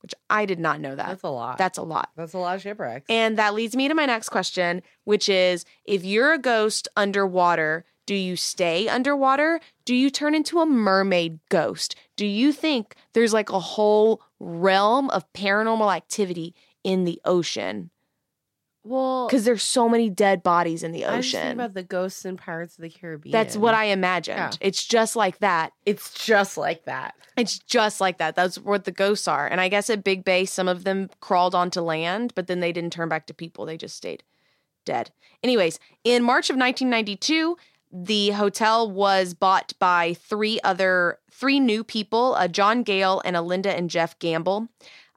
[0.06, 1.08] which I did not know that.
[1.08, 1.58] That's a lot.
[1.58, 2.10] That's a lot.
[2.14, 3.06] That's a lot of shipwrecks.
[3.08, 7.84] And that leads me to my next question, which is if you're a ghost underwater,
[8.06, 9.58] do you stay underwater?
[9.84, 11.96] Do you turn into a mermaid ghost?
[12.14, 17.90] Do you think there's like a whole realm of paranormal activity in the ocean?
[18.86, 21.14] Well, Because there's so many dead bodies in the ocean.
[21.14, 21.60] I just think ocean.
[21.60, 23.32] about the ghosts and Pirates of the Caribbean.
[23.32, 24.38] That's what I imagined.
[24.38, 24.50] Yeah.
[24.60, 25.72] It's just like that.
[25.84, 27.16] It's just like that.
[27.36, 28.36] It's just like that.
[28.36, 29.46] That's what the ghosts are.
[29.46, 32.72] And I guess at Big Bay, some of them crawled onto land, but then they
[32.72, 33.66] didn't turn back to people.
[33.66, 34.22] They just stayed
[34.84, 35.10] dead.
[35.42, 37.56] Anyways, in March of 1992,
[37.92, 43.42] the hotel was bought by three other, three new people, uh, John Gale and a
[43.42, 44.68] Linda and Jeff Gamble.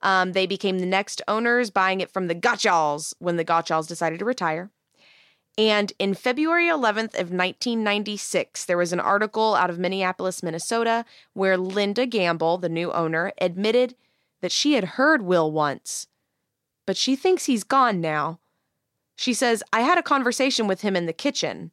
[0.01, 4.19] Um, they became the next owners, buying it from the Gottschalks when the Gottschalks decided
[4.19, 4.69] to retire.
[5.57, 11.57] And in February 11th of 1996, there was an article out of Minneapolis, Minnesota, where
[11.57, 13.95] Linda Gamble, the new owner, admitted
[14.41, 16.07] that she had heard Will once,
[16.85, 18.39] but she thinks he's gone now.
[19.17, 21.71] She says, I had a conversation with him in the kitchen.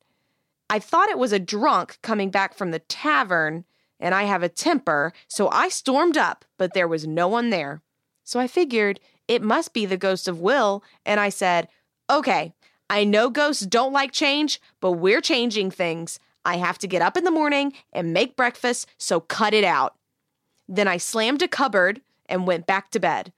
[0.69, 3.65] I thought it was a drunk coming back from the tavern,
[4.01, 7.83] and I have a temper, so I stormed up, but there was no one there.
[8.27, 11.69] So I figured it must be the ghost of Will, and I said,
[12.11, 12.53] Okay,
[12.91, 16.19] I know ghosts don't like change, but we're changing things.
[16.45, 19.95] I have to get up in the morning and make breakfast, so cut it out.
[20.69, 23.33] Then I slammed a cupboard and went back to bed.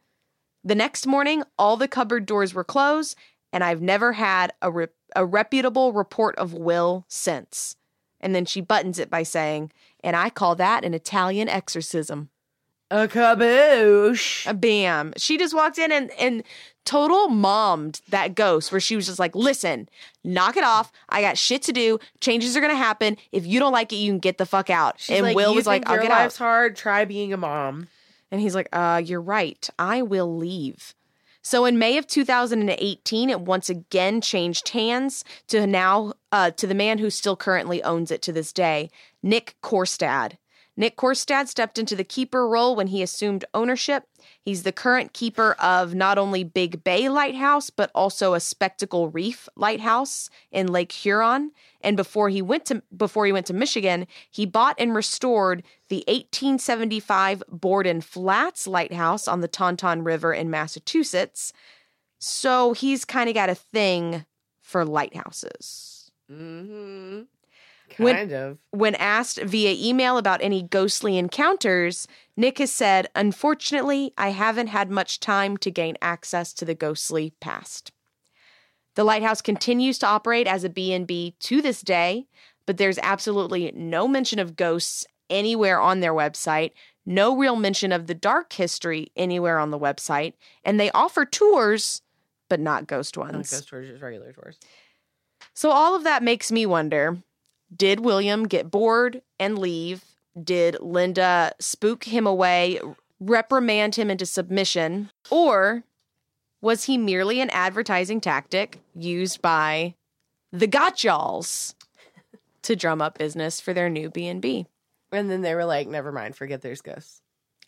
[0.65, 3.15] The next morning, all the cupboard doors were closed,
[3.53, 7.77] and I've never had a, re- a reputable report of Will since.
[8.21, 9.71] And then she buttons it by saying,
[10.03, 12.31] and I call that an Italian exorcism.
[12.91, 14.47] A caboose.
[14.47, 15.13] A bam.
[15.17, 16.43] She just walked in and, and
[16.85, 19.89] total mommed that ghost where she was just like, listen,
[20.25, 20.91] knock it off.
[21.11, 21.99] I got shit to do.
[22.21, 23.19] Changes are going to happen.
[23.31, 24.99] If you don't like it, you can get the fuck out.
[24.99, 26.35] She's and like, Will "You was like, I'll your get out.
[26.37, 26.77] hard.
[26.77, 27.89] Try being a mom.
[28.31, 29.69] And he's like, uh, you're right.
[29.79, 30.95] I will leave.
[31.43, 36.75] So in May of 2018, it once again changed hands to now uh, to the
[36.75, 38.91] man who still currently owns it to this day,
[39.23, 40.37] Nick Korstad.
[40.79, 44.05] Nick Korstad stepped into the keeper role when he assumed ownership.
[44.41, 49.49] He's the current keeper of not only Big Bay Lighthouse, but also a Spectacle Reef
[49.57, 51.51] Lighthouse in Lake Huron.
[51.81, 56.05] And before he went to before he went to Michigan, he bought and restored the
[56.07, 61.53] 1875 Borden Flats Lighthouse on the Taunton River in Massachusetts.
[62.21, 64.27] So he's kind of got a thing
[64.61, 66.13] for lighthouses.
[66.31, 67.23] Mm-hmm.
[67.99, 68.59] When- Kind of.
[68.71, 72.07] When asked via email about any ghostly encounters,
[72.37, 77.35] Nick has said, "Unfortunately, I haven't had much time to gain access to the ghostly
[77.41, 77.93] past."
[78.95, 82.27] The lighthouse continues to operate as a B&B to this day,
[82.67, 86.73] but there's absolutely no mention of ghosts anywhere on their website,
[87.07, 90.35] no real mention of the dark history anywhere on the website,
[90.65, 92.03] and they offer tours,
[92.49, 93.51] but not ghost Not ones.
[93.51, 94.59] ghost tours, just regular tours.
[95.55, 97.19] So all of that makes me wonder
[97.75, 100.05] did William get bored and leave?
[100.43, 102.81] Did Linda spook him away,
[103.21, 105.11] reprimand him into submission?
[105.31, 105.85] Or
[106.61, 109.95] was he merely an advertising tactic used by
[110.53, 111.75] the Gotchalls
[112.63, 114.67] to drum up business for their new B&B?
[115.13, 117.23] And then they were like, never mind, forget there's ghosts.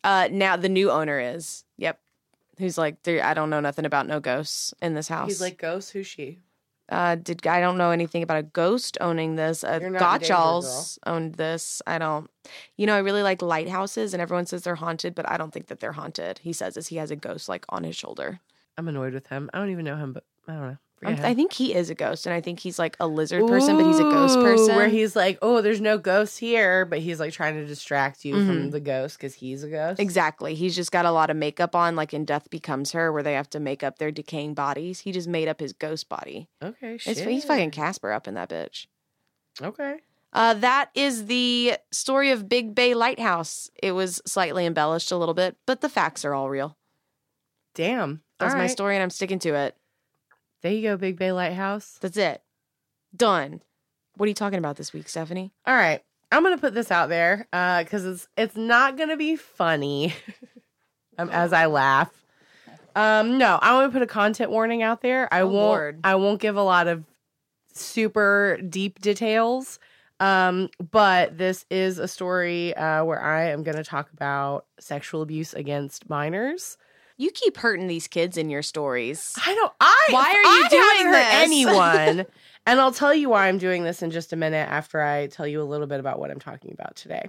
[0.04, 2.00] Uh, now the new owner is, yep,
[2.58, 5.28] who's like, I don't know nothing about no ghosts in this house.
[5.28, 5.90] He's like, ghosts?
[5.90, 6.38] Who's she?
[6.90, 9.62] Uh, did I don't know anything about a ghost owning this.
[9.62, 11.80] Uh, You're not in danger, Gottschalks owned this.
[11.86, 12.30] I don't.
[12.76, 15.68] You know, I really like lighthouses, and everyone says they're haunted, but I don't think
[15.68, 16.38] that they're haunted.
[16.38, 18.40] He says as he has a ghost like on his shoulder.
[18.76, 19.50] I'm annoyed with him.
[19.52, 20.78] I don't even know him, but I don't know.
[21.08, 23.76] I'm- I think he is a ghost, and I think he's like a lizard person,
[23.76, 24.76] but he's a ghost Ooh, person.
[24.76, 28.34] Where he's like, oh, there's no ghosts here, but he's like trying to distract you
[28.34, 28.70] from Mhm.
[28.72, 29.98] the ghost because he's a ghost.
[29.98, 30.54] Exactly.
[30.54, 33.32] He's just got a lot of makeup on, like in Death Becomes Her, where they
[33.32, 35.00] have to make up their decaying bodies.
[35.00, 36.48] He just made up his ghost body.
[36.62, 37.12] Okay, shit.
[37.16, 38.86] It's, he's fucking Casper up in that bitch.
[39.62, 40.00] Okay.
[40.32, 43.68] Uh, that is the story of Big Bay Lighthouse.
[43.82, 46.76] It was slightly embellished a little bit, but the facts are all real.
[47.74, 48.22] Damn.
[48.38, 48.70] That's All my right.
[48.70, 49.76] story, and I'm sticking to it.
[50.62, 51.98] There you go, Big Bay Lighthouse.
[52.00, 52.42] That's it.
[53.16, 53.62] Done.
[54.16, 55.52] What are you talking about this week, Stephanie?
[55.66, 56.02] All right.
[56.32, 60.14] I'm gonna put this out there because it's it's not gonna be funny.
[61.18, 62.10] um, as I laugh.
[62.94, 65.32] Um, no, I want to put a content warning out there.
[65.32, 65.54] I Oh, won't.
[65.54, 66.00] Lord.
[66.04, 67.04] I won't give a lot of
[67.72, 69.78] super deep details.
[70.18, 75.22] Um, but this is a story uh, where I am going to talk about sexual
[75.22, 76.76] abuse against minors.
[77.20, 79.34] You keep hurting these kids in your stories.
[79.46, 79.72] I don't.
[79.78, 81.44] I Why are I you doing haven't hurt this?
[81.44, 82.26] anyone?
[82.66, 85.46] and I'll tell you why I'm doing this in just a minute after I tell
[85.46, 87.28] you a little bit about what I'm talking about today.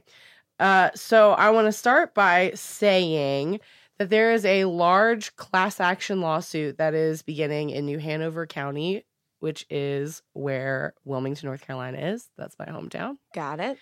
[0.61, 3.59] Uh, so I want to start by saying
[3.99, 9.03] that there is a large class action lawsuit that is beginning in New Hanover County,
[9.41, 12.29] which is where Wilmington, North Carolina is.
[12.37, 13.17] That's my hometown.
[13.35, 13.77] Got it.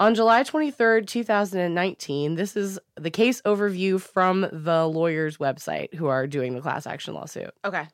[0.00, 6.26] On July 23rd, 2019, this is the case overview from the lawyer's website who are
[6.26, 7.50] doing the class action lawsuit.
[7.64, 7.86] Okay.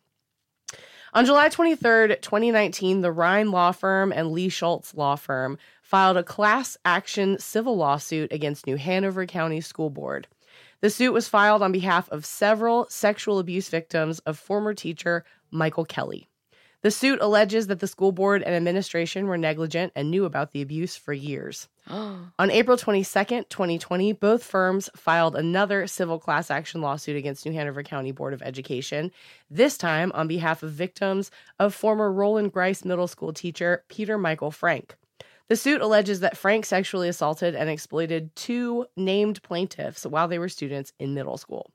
[1.12, 6.22] On July 23rd, 2019, the Rhine Law Firm and Lee Schultz Law Firm filed a
[6.22, 10.26] class action civil lawsuit against New Hanover County School Board.
[10.80, 15.84] The suit was filed on behalf of several sexual abuse victims of former teacher Michael
[15.84, 16.29] Kelly.
[16.82, 20.62] The suit alleges that the school board and administration were negligent and knew about the
[20.62, 21.68] abuse for years.
[21.90, 27.82] On April 22nd, 2020, both firms filed another civil class action lawsuit against New Hanover
[27.82, 29.12] County Board of Education,
[29.50, 34.50] this time on behalf of victims of former Roland Grice Middle School teacher Peter Michael
[34.50, 34.96] Frank.
[35.48, 40.48] The suit alleges that Frank sexually assaulted and exploited two named plaintiffs while they were
[40.48, 41.72] students in middle school.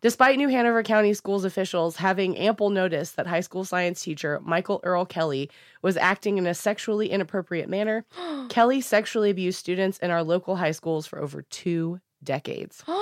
[0.00, 4.80] Despite New Hanover County Schools officials having ample notice that high school science teacher Michael
[4.84, 5.50] Earl Kelly
[5.82, 8.04] was acting in a sexually inappropriate manner,
[8.48, 12.84] Kelly sexually abused students in our local high schools for over two decades.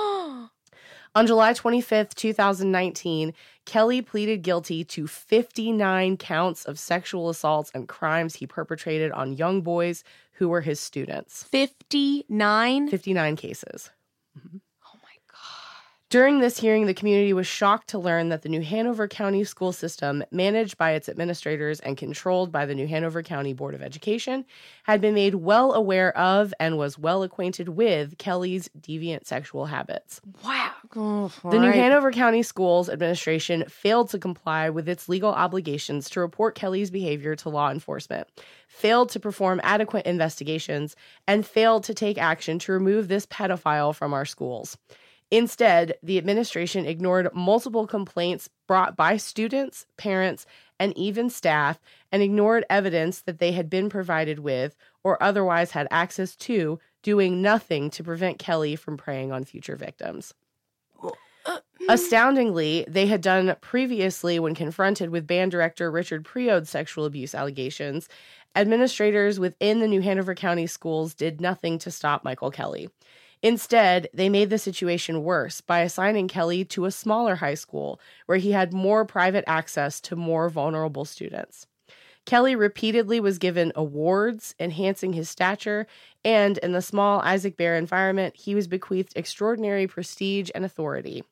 [1.15, 3.33] On July 25th, 2019,
[3.65, 9.61] Kelly pleaded guilty to 59 counts of sexual assaults and crimes he perpetrated on young
[9.61, 11.43] boys who were his students.
[11.43, 12.89] 59?
[12.89, 13.89] 59 cases.
[16.09, 19.73] During this hearing, the community was shocked to learn that the New Hanover County school
[19.73, 24.45] system, managed by its administrators and controlled by the New Hanover County Board of Education,
[24.83, 30.21] had been made well aware of and was well acquainted with Kelly's deviant sexual habits.
[30.45, 30.71] Wow.
[30.95, 31.75] Oh, The New right.
[31.75, 37.35] Hanover County Schools Administration failed to comply with its legal obligations to report Kelly's behavior
[37.35, 38.29] to law enforcement,
[38.69, 40.95] failed to perform adequate investigations,
[41.27, 44.77] and failed to take action to remove this pedophile from our schools.
[45.29, 50.45] Instead, the administration ignored multiple complaints brought by students, parents,
[50.79, 51.79] and even staff,
[52.11, 57.41] and ignored evidence that they had been provided with or otherwise had access to, doing
[57.41, 60.33] nothing to prevent Kelly from preying on future victims.
[61.47, 61.85] Uh, mm.
[61.89, 68.09] Astoundingly, they had done previously when confronted with band director Richard Preod's sexual abuse allegations.
[68.55, 72.89] Administrators within the New Hanover County schools did nothing to stop Michael Kelly.
[73.43, 78.39] Instead, they made the situation worse by assigning Kelly to a smaller high school where
[78.39, 81.67] he had more private access to more vulnerable students.
[82.25, 85.87] Kelly repeatedly was given awards, enhancing his stature,
[86.25, 91.23] and in the small Isaac Bear environment, he was bequeathed extraordinary prestige and authority.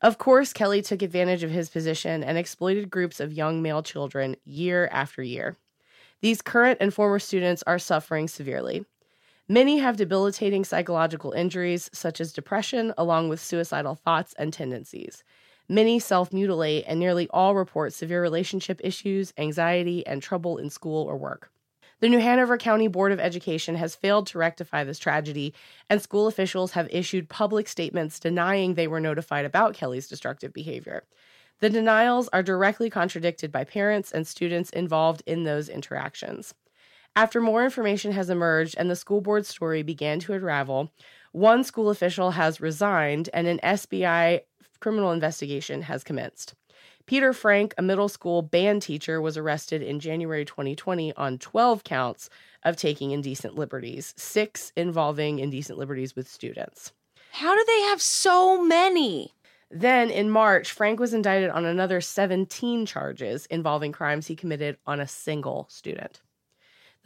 [0.00, 4.36] Of course, Kelly took advantage of his position and exploited groups of young male children
[4.44, 5.56] year after year.
[6.20, 8.84] These current and former students are suffering severely.
[9.50, 15.24] Many have debilitating psychological injuries, such as depression, along with suicidal thoughts and tendencies.
[15.70, 21.06] Many self mutilate, and nearly all report severe relationship issues, anxiety, and trouble in school
[21.06, 21.50] or work.
[22.00, 25.54] The New Hanover County Board of Education has failed to rectify this tragedy,
[25.88, 31.04] and school officials have issued public statements denying they were notified about Kelly's destructive behavior.
[31.60, 36.52] The denials are directly contradicted by parents and students involved in those interactions.
[37.16, 40.92] After more information has emerged and the school board story began to unravel,
[41.32, 44.40] one school official has resigned and an SBI
[44.80, 46.54] criminal investigation has commenced.
[47.06, 52.28] Peter Frank, a middle school band teacher, was arrested in January 2020 on 12 counts
[52.64, 56.92] of taking indecent liberties, six involving indecent liberties with students.
[57.32, 59.32] How do they have so many?
[59.70, 65.00] Then in March, Frank was indicted on another 17 charges involving crimes he committed on
[65.00, 66.20] a single student.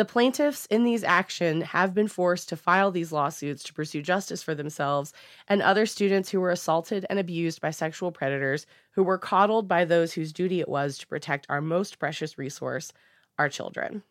[0.02, 4.42] The plaintiffs in these actions have been forced to file these lawsuits to pursue justice
[4.42, 5.12] for themselves
[5.46, 9.84] and other students who were assaulted and abused by sexual predators who were coddled by
[9.84, 12.92] those whose duty it was to protect our most precious resource,
[13.38, 14.02] our children.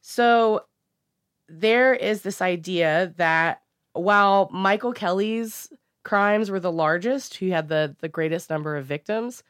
[0.00, 0.64] So
[1.48, 7.94] there is this idea that while Michael Kelly's crimes were the largest, who had the,
[8.00, 9.44] the greatest number of victims,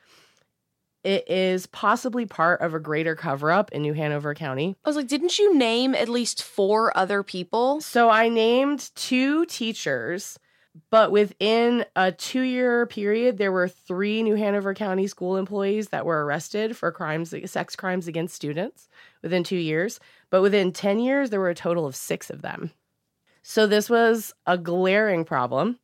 [1.05, 4.77] it is possibly part of a greater cover up in New Hanover County.
[4.85, 7.81] I was like, didn't you name at least four other people?
[7.81, 10.39] So I named two teachers,
[10.91, 16.05] but within a two year period, there were three New Hanover County school employees that
[16.05, 18.89] were arrested for crimes, sex crimes against students
[19.23, 20.01] within two years.
[20.31, 22.73] But within 10 years, there were a total of six of them.
[23.43, 25.79] So this was a glaring problem.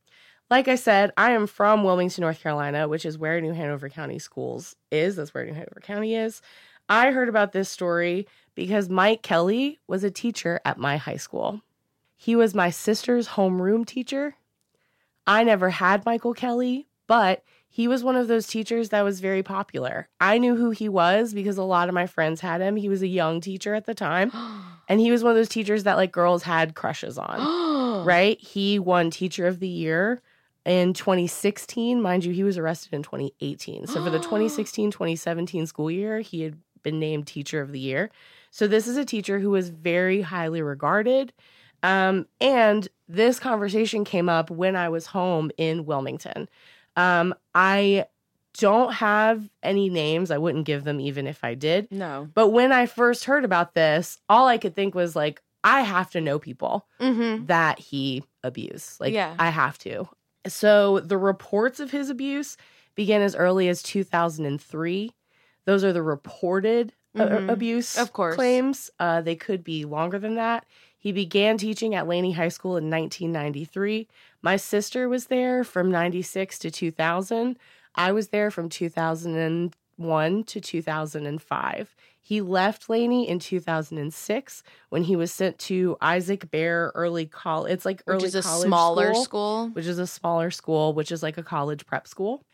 [0.55, 4.21] Like I said, I am from Wilmington, North Carolina, which is where New Hanover County
[4.21, 5.17] Schools is.
[5.17, 6.43] That's where New Hanover County is.
[6.89, 11.63] I heard about this story because Mike Kelly was a teacher at my high school.
[12.15, 14.37] He was my sister's homeroom teacher.
[15.27, 19.43] I never had Michael Kelly, but he was one of those teachers that was very
[19.43, 20.09] popular.
[20.21, 22.77] I knew who he was because a lot of my friends had him.
[22.77, 24.31] He was a young teacher at the time,
[24.89, 28.41] and he was one of those teachers that like girls had crushes on, right?
[28.41, 30.23] He won teacher of the year
[30.65, 32.01] in 2016.
[32.01, 33.87] Mind you, he was arrested in 2018.
[33.87, 38.11] So for the 2016 2017 school year, he had been named teacher of the year.
[38.51, 41.33] So this is a teacher who was very highly regarded.
[41.83, 46.49] Um, and this conversation came up when I was home in Wilmington.
[46.97, 48.07] Um, I
[48.59, 50.31] don't have any names.
[50.31, 51.89] I wouldn't give them even if I did.
[51.91, 52.29] No.
[52.33, 56.11] But when I first heard about this, all I could think was like, I have
[56.13, 57.47] to know people Mm-hmm.
[57.47, 59.01] that he abused.
[59.01, 59.35] Like, Yeah.
[59.39, 60.09] I have to.
[60.47, 62.57] So the reports of his abuse
[62.95, 65.11] began as early as 2003.
[65.65, 67.49] Those are the reported uh, Mhm.
[67.53, 68.35] abuse Of course.
[68.35, 68.91] claims.
[68.99, 70.67] Uh, they could be longer than that.
[70.99, 74.09] He began teaching at Laney High School in 1993.
[74.43, 77.57] My sister was there from 96 to 2000.
[77.95, 78.69] I was there from
[79.97, 81.97] 2001 to 2005.
[82.21, 87.73] He left Laney in 2006 when he was sent to Isaac Bear Early College.
[87.73, 89.69] It's like Which early is a smaller school school.
[89.75, 92.45] which is a smaller school, which is like a college prep school.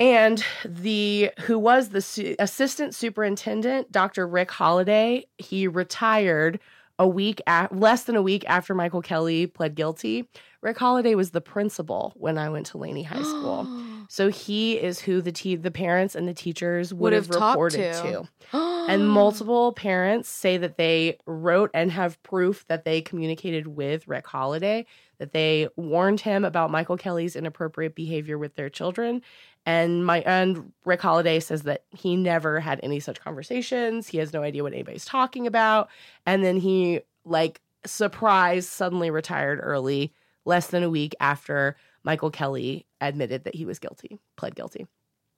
[0.00, 4.26] And the who was the su- assistant superintendent, Dr.
[4.26, 6.58] Rick Holliday, he retired
[6.98, 10.28] a week a- less than a week after Michael Kelly pled guilty,
[10.60, 13.66] Rick Holliday was the principal when I went to Laney High School.
[14.08, 17.34] so he is who the te- the parents and the teachers would, Would have, have
[17.34, 18.28] reported to.
[18.52, 18.58] to.
[18.86, 24.26] And multiple parents say that they wrote and have proof that they communicated with Rick
[24.26, 24.84] Holliday,
[25.16, 29.22] that they warned him about Michael Kelly's inappropriate behavior with their children.
[29.64, 34.08] And my and Rick Holliday says that he never had any such conversations.
[34.08, 35.88] He has no idea what anybody's talking about.
[36.26, 40.12] And then he like surprise suddenly retired early,
[40.44, 44.86] less than a week after Michael Kelly admitted that he was guilty, pled guilty.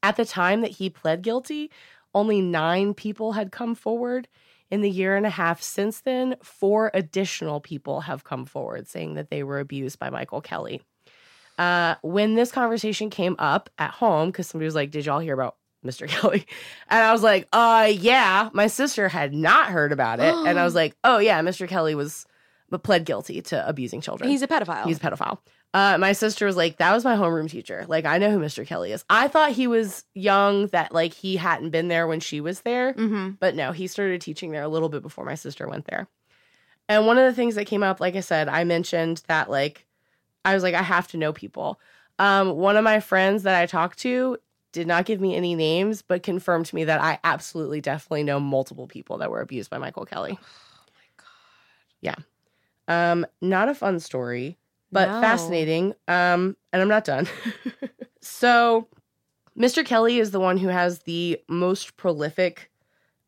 [0.02, 1.70] At the time that he pled guilty,
[2.14, 4.28] only nine people had come forward.
[4.68, 9.14] In the year and a half since then, four additional people have come forward saying
[9.14, 10.82] that they were abused by Michael Kelly.
[11.56, 15.34] Uh, when this conversation came up at home, because somebody was like, Did y'all hear
[15.34, 16.08] about Mr.
[16.08, 16.44] Kelly?
[16.88, 18.50] And I was like, Uh, yeah.
[18.52, 20.34] My sister had not heard about it.
[20.34, 21.68] and I was like, Oh, yeah, Mr.
[21.68, 22.26] Kelly was
[22.70, 24.28] but pled guilty to abusing children.
[24.28, 24.86] He's a pedophile.
[24.86, 25.38] He's a pedophile.
[25.74, 27.84] Uh, my sister was like, that was my homeroom teacher.
[27.86, 28.66] Like, I know who Mr.
[28.66, 29.04] Kelly is.
[29.10, 32.94] I thought he was young, that like he hadn't been there when she was there.
[32.94, 33.30] mm-hmm.
[33.38, 36.08] But no, he started teaching there a little bit before my sister went there.
[36.88, 39.86] And one of the things that came up, like I said, I mentioned that like
[40.44, 41.80] I was like, I have to know people.
[42.18, 44.38] Um, one of my friends that I talked to
[44.72, 48.38] did not give me any names, but confirmed to me that I absolutely definitely know
[48.38, 50.38] multiple people that were abused by Michael Kelly.
[52.88, 54.58] Um, not a fun story,
[54.92, 55.20] but No.
[55.20, 55.94] fascinating.
[56.08, 57.26] Um, and I'm not done.
[58.20, 58.88] so,
[59.58, 59.84] Mr.
[59.84, 62.70] Kelly is the one who has the most prolific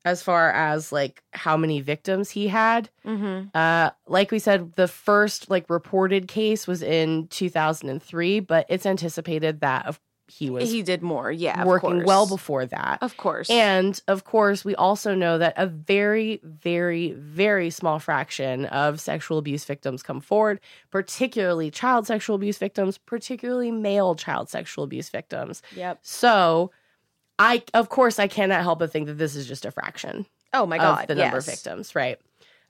[0.04, 2.88] as far as like how many victims he had.
[3.04, 3.48] Mm-hmm.
[3.54, 9.60] Uh, like we said, the first like reported case was in 2003, but it's anticipated
[9.60, 11.32] that of- he was He did more.
[11.32, 11.64] Yeah.
[11.64, 12.06] working course.
[12.06, 12.98] well before that.
[13.02, 13.48] Of course.
[13.50, 19.38] And of course, we also know that a very, very, very small fraction of sexual
[19.38, 20.60] abuse victims come forward,
[20.90, 25.62] particularly child sexual abuse victims, particularly male child sexual abuse victims.
[25.74, 26.00] Yep.
[26.02, 26.70] So,
[27.38, 30.66] I, of course, I cannot help but think that this is just a fraction Oh
[30.66, 31.02] my god.
[31.02, 32.18] of the number of victims, right?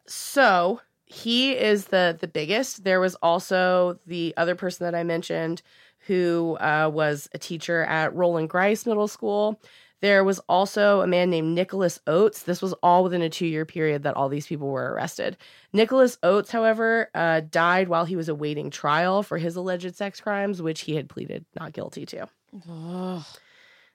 [0.07, 2.85] So he is the the biggest.
[2.85, 5.63] There was also the other person that I mentioned
[6.09, 9.61] who uh, was a teacher at Roland Grice Middle School.
[10.01, 12.43] There was also a man named Nicholas Oates.
[12.43, 15.37] This was all within a two year period that all these people were arrested.
[15.73, 20.63] Nicholas Oates, however, uh, died while he was awaiting trial for his alleged sex crimes,
[20.63, 22.27] which he had pleaded not guilty to.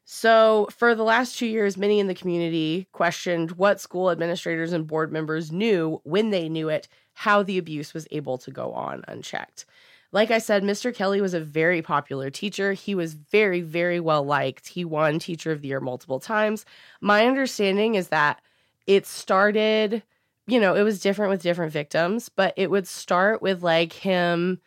[0.06, 4.86] So, for the last two years, many in the community questioned what school administrators and
[4.86, 9.06] board members knew when they knew it, how the abuse was able to go on
[9.08, 9.66] unchecked.
[10.14, 10.94] Like I said, Mr.
[10.96, 12.72] Kelly was a very popular teacher.
[12.74, 14.68] He was very, very well liked.
[14.70, 16.66] He won Teacher of the Year multiple times.
[17.02, 18.40] My understanding is that
[18.88, 20.04] it started,
[20.48, 24.62] you know, it was different with different victims, but it would start with like him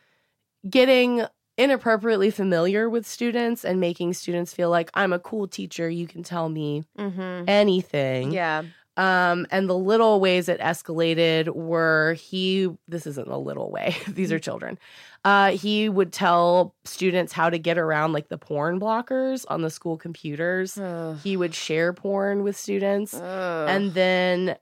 [0.68, 1.24] getting
[1.56, 6.22] inappropriately familiar with students and making students feel like I'm a cool teacher, you can
[6.22, 7.48] tell me Mm-hmm.
[7.48, 8.32] anything.
[8.32, 8.64] Yeah.
[8.96, 14.32] Um, and the little ways it escalated were he, this isn't a little way, these
[14.32, 14.78] are children.
[15.24, 19.70] Uh, he would tell students how to get around like the porn blockers on the
[19.70, 20.78] school computers.
[20.78, 21.18] Ugh.
[21.22, 23.12] He would share porn with students.
[23.12, 23.68] Ugh.
[23.68, 24.56] And then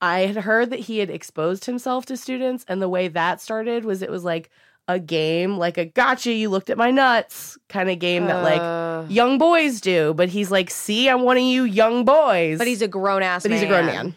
[0.00, 2.64] I had heard that he had exposed himself to students.
[2.68, 4.50] And the way that started was it was like
[4.88, 9.10] a game, like a gotcha, you looked at my nuts kind of game that like
[9.10, 10.14] young boys do.
[10.14, 12.58] But he's like, see, I'm one of you young boys.
[12.58, 13.42] but he's a grown ass.
[13.42, 14.16] but he's a grown man.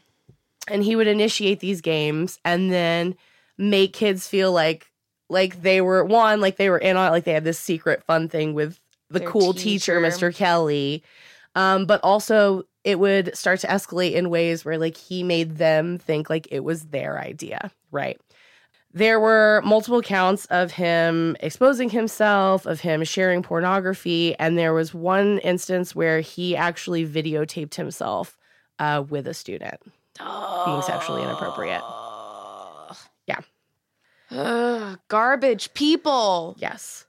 [0.67, 3.15] And he would initiate these games and then
[3.57, 4.88] make kids feel like
[5.30, 8.03] like they were one, like they were in on it, like they had this secret
[8.03, 10.32] fun thing with the Their cool teacher, teacher.
[10.32, 10.36] Mr.
[10.36, 11.03] Kelly.
[11.55, 15.97] Um, but also it would start to escalate in ways where like he made them
[15.99, 18.19] think like it was their idea, right?
[18.94, 24.94] There were multiple counts of him exposing himself, of him sharing pornography, and there was
[24.94, 28.38] one instance where he actually videotaped himself
[28.80, 29.80] uh, with a student.
[30.20, 31.82] being sexually inappropriate.
[33.28, 33.39] Yeah.
[34.32, 36.56] Ugh, garbage people.
[36.60, 37.06] Yes.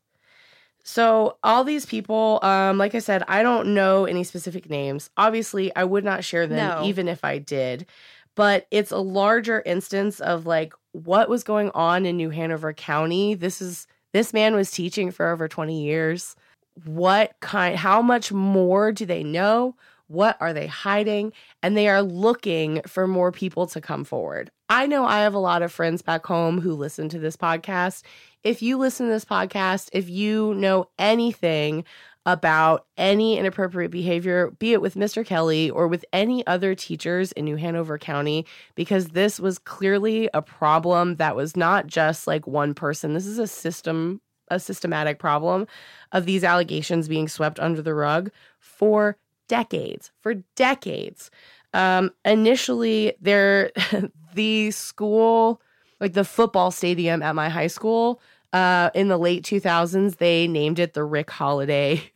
[0.84, 5.10] So all these people, um, like I said, I don't know any specific names.
[5.16, 6.84] Obviously, I would not share them No.
[6.86, 7.86] even if I did.
[8.34, 13.34] But it's a larger instance of like what was going on in New Hanover County.
[13.34, 16.36] This is this man was teaching for over 20 years.
[16.84, 19.74] What kind how much more do they know?
[20.08, 21.32] What are they hiding?
[21.62, 24.50] And they are looking for more people to come forward.
[24.68, 28.02] I know I have a lot of friends back home who listen to this podcast
[28.42, 31.84] if you listen to this podcast, if you know anything
[32.24, 35.26] about any inappropriate behavior, be it with Mr.
[35.26, 40.40] Kelly or with any other teachers in New Hanover County, because this was clearly a
[40.40, 43.14] problem that was not just like one person.
[43.14, 45.66] This is a system, a systematic problem
[46.12, 49.16] of these allegations being swept under the rug for
[49.48, 51.30] decades, for decades.
[51.74, 53.72] Um, initially, there,
[54.34, 55.60] the school,
[56.00, 58.20] like the football stadium at my high school,
[58.52, 62.11] uh, in the late 2000s, they named it the Rick Holliday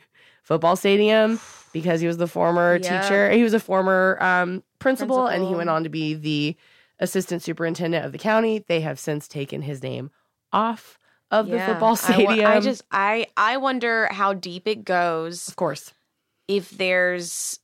[0.47, 1.41] Football Stadium
[1.73, 3.01] because he was the former Yeah.
[3.01, 3.31] teacher.
[3.31, 6.57] He was a former um, principal, and he went on to be the
[7.01, 8.65] assistant superintendent of the county.
[8.69, 10.11] They have since taken his name
[10.53, 10.99] off
[11.31, 11.67] of the Yeah.
[11.73, 12.47] football I stadium.
[12.47, 15.93] I, just I I wonder how deep it goes of course.
[16.47, 17.59] if there's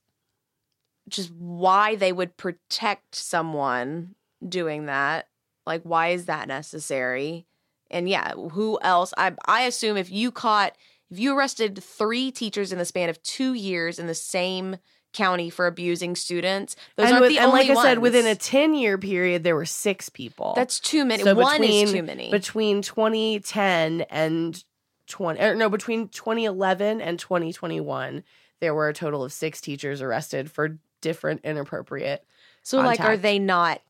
[1.09, 4.15] just why they would protect someone
[4.47, 5.27] doing that.
[5.65, 7.45] Like why is that necessary?
[7.89, 9.13] And yeah, who else?
[9.17, 10.75] I I assume if you caught
[11.13, 14.77] if you arrested 3 teachers in the span of 2 years in the same
[15.13, 18.25] county for abusing students, those and aren't with- the and only like I said, within
[18.25, 20.53] a 10 year period, there were six people.
[20.55, 21.23] That's too many.
[21.23, 22.31] So One between- is too many.
[22.31, 24.63] between 2010 and
[25.07, 28.23] 20 or no between 2011 and 2021
[28.61, 32.25] there were a total of six teachers arrested for different inappropriate
[32.63, 33.81] So, like, are they not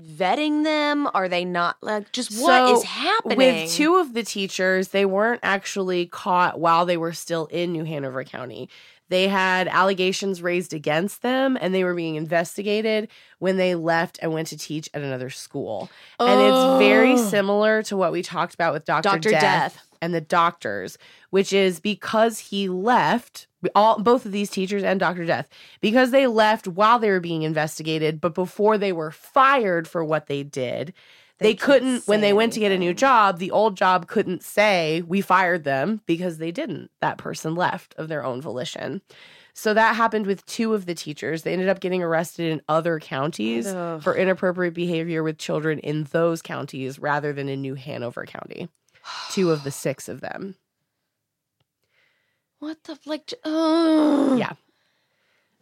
[0.00, 1.08] vetting them?
[1.14, 5.04] Are they not like just what So, is happening with two of the teachers they
[5.04, 8.68] weren't actually caught while they were still in new hanover county
[9.08, 14.32] they had allegations raised against them and they were being investigated when they left and
[14.32, 17.16] went to teach at another school and it's very Oh.
[17.28, 19.30] similar to what we talked about with dr, Dr.
[19.30, 19.40] death,
[19.74, 19.86] Death.
[20.02, 20.98] and the doctors
[21.30, 25.48] which is because he left all both of these teachers and dr death
[25.80, 30.26] because they left while they were being investigated but before they were fired for what
[30.26, 30.92] they did
[31.38, 34.42] they, They couldn't when they went to get a new job the old job couldn't
[34.42, 39.02] say we fired them because they didn't that person left of their own volition
[39.52, 42.98] so that happened with two of the teachers they ended up getting arrested in other
[43.00, 44.02] counties Ugh.
[44.02, 48.68] for inappropriate behavior with children in those counties rather than in new hanover county
[49.30, 50.54] two of the six of them
[52.58, 53.34] what the like?
[53.44, 54.52] Oh, Yeah.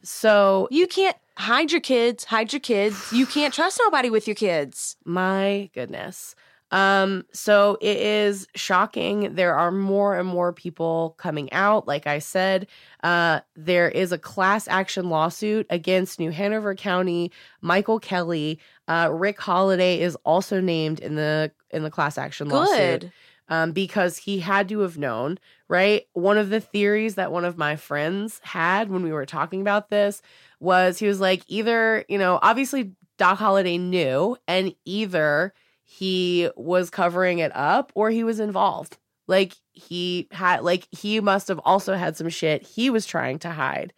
[0.04, 2.24] so You can't hide your kids.
[2.24, 3.12] Hide your kids.
[3.12, 4.96] You can't trust nobody with your kids.
[5.04, 6.34] My goodness.
[6.70, 9.36] Um, so it is shocking.
[9.36, 11.86] There are more and more people coming out.
[11.86, 12.66] Like I said,
[13.04, 17.30] uh, there is a class action lawsuit against New Hanover County,
[17.60, 18.58] Michael Kelly.
[18.88, 23.12] Uh, Rick Holliday is also named in the in the class action lawsuit Good.
[23.48, 25.38] um, because he had to have known,
[25.74, 26.06] right?
[26.12, 29.90] One of the theories that one of my friends had when we were talking about
[29.90, 30.22] this
[30.60, 35.52] was he was like, either, you know, obviously Doc Holliday knew, and either
[35.82, 38.98] he was covering it up or he was involved.
[39.26, 43.50] Like he had, like, he must have also had some shit he was trying to
[43.50, 43.92] hide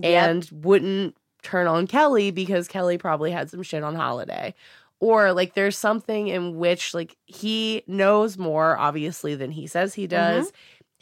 [0.00, 0.28] Yep.
[0.28, 4.54] and wouldn't turn on Kelly because Kelly probably had some shit on Holliday.
[5.00, 10.04] Or like there's something in which like he knows more obviously than he says he
[10.04, 10.10] mm-hmm.
[10.10, 10.52] does.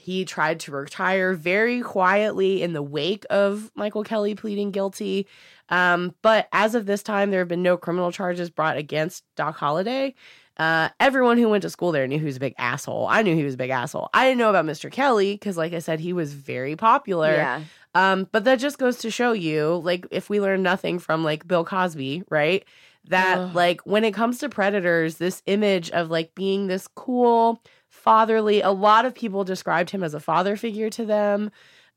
[0.02, 5.28] He tried to retire very quietly in the wake of Michael Kelly pleading guilty.
[5.68, 9.56] Um, but as of this time, there have been no criminal charges brought against Doc
[9.56, 10.14] Holliday.
[10.56, 13.06] Uh, everyone who went to school there knew he was a big asshole.
[13.08, 14.10] I knew he was a big asshole.
[14.12, 14.90] I didn't know about Mr.
[14.90, 17.34] Kelly because, like I said, he was very popular.
[17.34, 17.62] Yeah.
[17.94, 21.46] Um, but that just goes to show you, like, if we learn nothing from like
[21.46, 22.64] Bill Cosby, right?
[23.08, 23.54] That Ugh.
[23.54, 27.62] like when it comes to predators, this image of like being this cool,
[28.02, 31.50] fatherly, a lot of people described him as a father figure to them.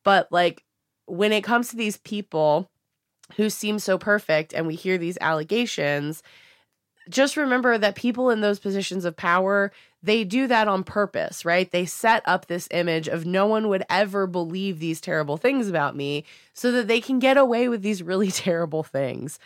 [0.04, 0.64] But like
[1.08, 2.70] when it comes to these people
[3.38, 6.22] who seem so perfect and we hear these allegations,
[7.10, 9.72] just remember that people in those positions of power
[10.04, 11.72] they do that on purpose, right?
[11.72, 15.96] They set up this image of no one would ever believe these terrible things about
[15.96, 19.40] me so that they can get away with these really terrible things.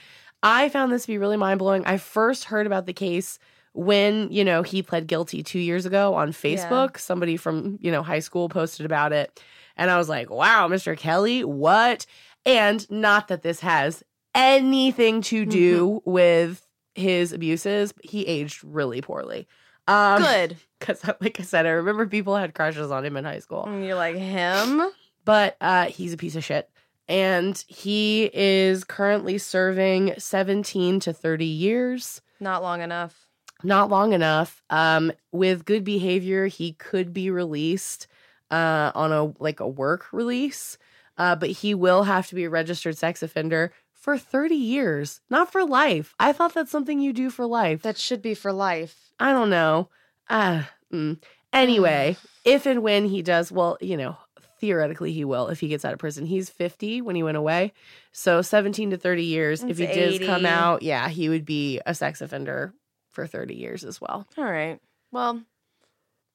[0.44, 1.86] I found this to be really mind blowing.
[1.86, 3.40] I first heard about the case
[3.74, 6.98] when, you know, he pled guilty two years ago on Facebook.
[6.98, 9.42] Somebody from, you know, high school posted about it.
[9.78, 10.98] And I was like, wow, Mr.
[10.98, 12.06] Kelly, what?
[12.46, 14.04] And not that this has
[14.36, 16.66] anything to do with
[16.96, 19.48] his abuses, but he aged really poorly.
[19.88, 20.58] Um, Good.
[20.80, 23.84] because like i said i remember people had crushes on him in high school And
[23.84, 24.82] you're like him.
[25.26, 26.70] but uh he's a piece of shit
[27.10, 33.28] and he is currently serving 17 to 30 years Not long enough.
[33.64, 38.08] Not long enough um with good behavior he could be released
[38.52, 40.78] uh on a like a work release
[41.18, 45.52] uh but he will have to be a registered sex offender for 30 years not
[45.52, 49.12] for life i thought that's something you do for life That should be for life.
[49.20, 49.90] I don't know.
[50.30, 51.22] Uh, mm.
[51.52, 54.16] Anyway, if and when he does, well, you know,
[54.60, 56.26] theoretically he will if he gets out of prison.
[56.26, 57.74] He's 50 when he went away.
[58.12, 59.64] So 17 to 30 years.
[59.64, 62.74] if he That's does come out, yeah, he would be a sex offender
[63.20, 64.26] for 30 years as well.
[64.38, 64.80] All right.
[65.12, 65.42] Well,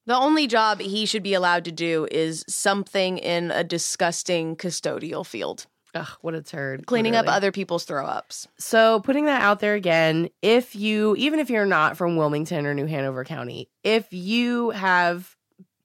[0.07, 5.25] the only job he should be allowed to do is something in a disgusting custodial
[5.25, 6.87] field, Ugh, what a turd.
[6.87, 8.47] cleaning up other people's throw ups.
[8.59, 12.75] So putting that out there again, if you even if you're not from Wilmington or
[12.75, 15.35] New Hanover County, if you have,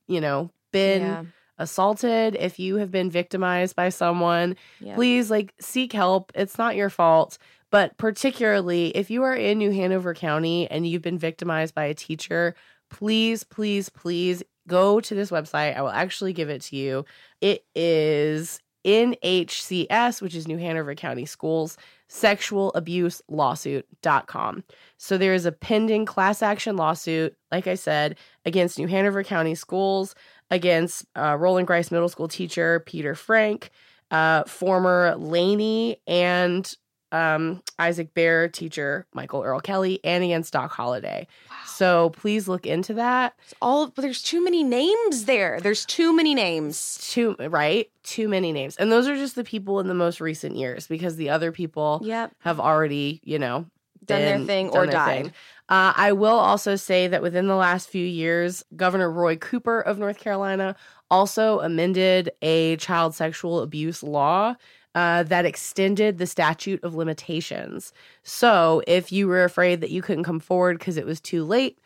[0.08, 1.24] you know, been yeah.
[1.58, 4.96] assaulted, if you have been victimized by someone, Yeah.
[4.96, 6.32] please like seek help.
[6.36, 7.38] It's not your fault.
[7.72, 11.94] But particularly if you are in New Hanover County and you've been victimized by a
[11.94, 12.56] teacher,
[12.90, 15.76] please, please, please go to this website.
[15.76, 17.06] I will actually give it to you.
[17.42, 24.64] It is NHCS, which is New Hanover County Schools, sexual abuse lawsuit.com.
[24.98, 29.56] So there is a pending class action lawsuit, like I said, against New Hanover County
[29.56, 30.16] Schools,
[30.50, 33.70] against uh, Roland Grice Middle School teacher Peter Frank,
[34.12, 36.76] uh, former Laney and
[37.12, 41.28] um, Isaac Bear teacher Michael Earl Kelly, and against Doc Holliday.
[41.66, 43.34] So please look into that.
[43.44, 45.60] It's all but there's too many names there.
[45.62, 46.98] There's too many names.
[47.12, 50.56] Too right, too many names, and those are just the people in the most recent
[50.56, 52.32] years because the other people Yep.
[52.40, 53.66] have already, you know,
[54.06, 55.24] Done their thing done or their died.
[55.26, 55.34] thing.
[55.70, 60.00] Uh, I will also say that within the last few years, Governor Roy Cooper of
[60.00, 60.76] North Carolina
[61.12, 64.56] also amended a child sexual abuse law
[64.96, 67.94] uh, that extended the statute of limitations.
[68.24, 71.80] So if you were afraid that you couldn't come forward because it was too late,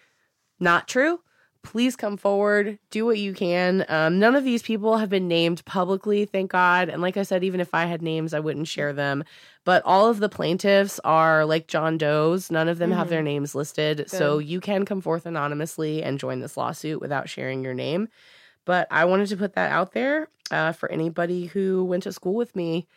[0.59, 1.19] not true.
[1.63, 3.85] Please come forward, do what you can.
[3.87, 6.89] Um, none of these people have been named publicly, thank God.
[6.89, 9.23] And like I said, even if I had names, I wouldn't share them.
[9.63, 12.51] But all of the plaintiffs are like John Doe's.
[12.51, 13.11] None of them have Mhm.
[13.11, 14.09] their names listed.
[14.09, 18.09] So you can come forth anonymously and join this lawsuit without sharing your name.
[18.65, 22.35] But I wanted to put that out there uh, for anybody who went to school
[22.35, 22.87] with me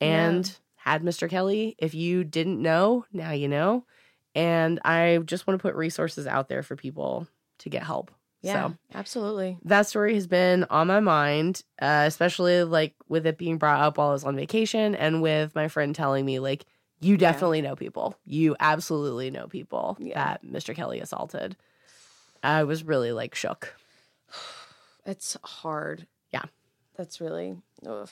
[0.00, 1.28] and had Mr.
[1.28, 1.76] Kelly.
[1.78, 3.84] If you didn't know, now you know.
[4.34, 8.10] And I just want to put resources out there for people to get help.
[8.40, 8.68] Yeah.
[8.70, 9.58] So absolutely.
[9.64, 13.98] that story has been on my mind, uh, especially like with it being brought up
[13.98, 16.64] while I was on vacation and with my friend telling me, like,
[17.00, 18.16] you definitely know people.
[18.24, 20.14] You absolutely know people Yeah.
[20.14, 20.74] that Mr.
[20.74, 21.56] Kelly assaulted.
[22.42, 23.74] I was really like shook.
[25.04, 26.06] It's hard.
[26.32, 26.44] Yeah.
[26.96, 28.08] That's really ugh.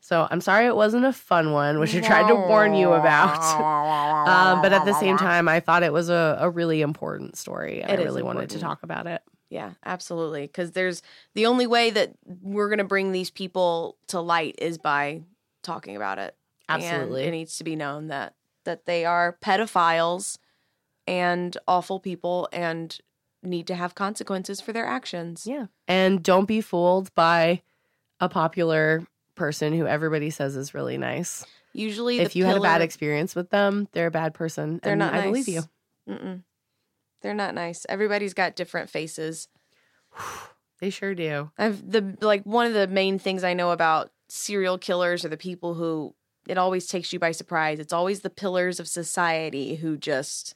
[0.00, 3.38] So I'm sorry it wasn't a fun one, which I tried to warn you about.
[4.28, 7.82] um, but at the same time, I thought it was a, a really important story.
[7.82, 9.22] I really wanted to talk about it.
[9.50, 10.42] Yeah, absolutely.
[10.42, 11.02] Because there's
[11.34, 15.22] the only way that we're going to bring these people to light is by
[15.62, 16.36] talking about it.
[16.68, 17.22] Absolutely.
[17.22, 18.34] And it needs to be known that
[18.64, 20.38] that they are pedophiles
[21.06, 22.98] and awful people and
[23.42, 25.46] need to have consequences for their actions.
[25.46, 25.66] Yeah.
[25.86, 27.62] And don't be fooled by
[28.20, 29.04] a popular
[29.34, 31.44] person who everybody says is really nice.
[31.72, 34.80] Usually, If you had a bad experience with them, they're a bad person.
[34.82, 35.12] they're and not.
[35.12, 35.24] I nice.
[35.26, 35.62] believe you.
[36.08, 36.42] Mm-mm.
[37.22, 37.84] They're not nice.
[37.88, 39.48] Everybody's got different faces.
[40.78, 41.50] They sure do.
[41.56, 45.38] I've the like one of the main things I know about serial killers are the
[45.38, 46.14] people who
[46.46, 47.78] it always takes you by surprise.
[47.78, 50.54] It's always the pillars of society who just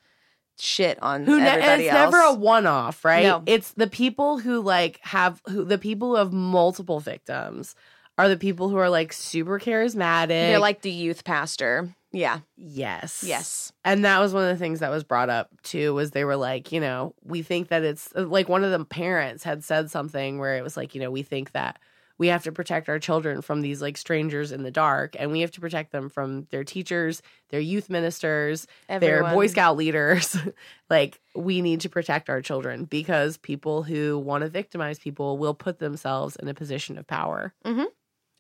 [0.61, 2.13] shit on Who ne- everybody it's else.
[2.13, 3.25] never a one off, right?
[3.25, 3.43] No.
[3.47, 7.75] It's the people who like have who the people who have multiple victims
[8.19, 10.29] are the people who are like super charismatic.
[10.29, 11.95] They're like the youth pastor.
[12.13, 12.41] Yeah.
[12.57, 13.23] yes.
[13.25, 13.73] Yes.
[13.85, 16.37] And that was one of the things that was brought up too was they were
[16.37, 20.39] like, you know, we think that it's like one of the parents had said something
[20.39, 21.79] where it was like, you know, we think that
[22.21, 25.41] we have to protect our children from these like strangers in the dark and we
[25.41, 30.37] have to protect them from their teachers, their youth ministers, their boy scout leaders.
[30.91, 35.55] like we need to protect our children because people who want to victimize people will
[35.55, 37.55] put themselves in a position of power.
[37.65, 37.85] Mm-hmm.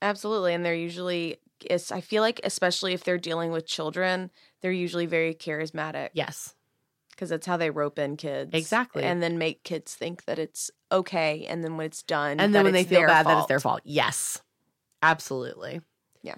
[0.02, 0.52] Absolutely.
[0.52, 5.06] And they're usually it's I feel like especially if they're dealing with children, they're usually
[5.06, 6.54] very charismatic Yes.
[7.20, 8.52] Because that's how they rope in kids.
[8.54, 9.02] Exactly.
[9.02, 12.64] And then make kids think that it's okay and then when it's done And then
[12.64, 13.82] when they feel bad that it's their fault.
[13.84, 14.40] Yes.
[15.02, 15.82] Absolutely.
[16.22, 16.34] Yeah,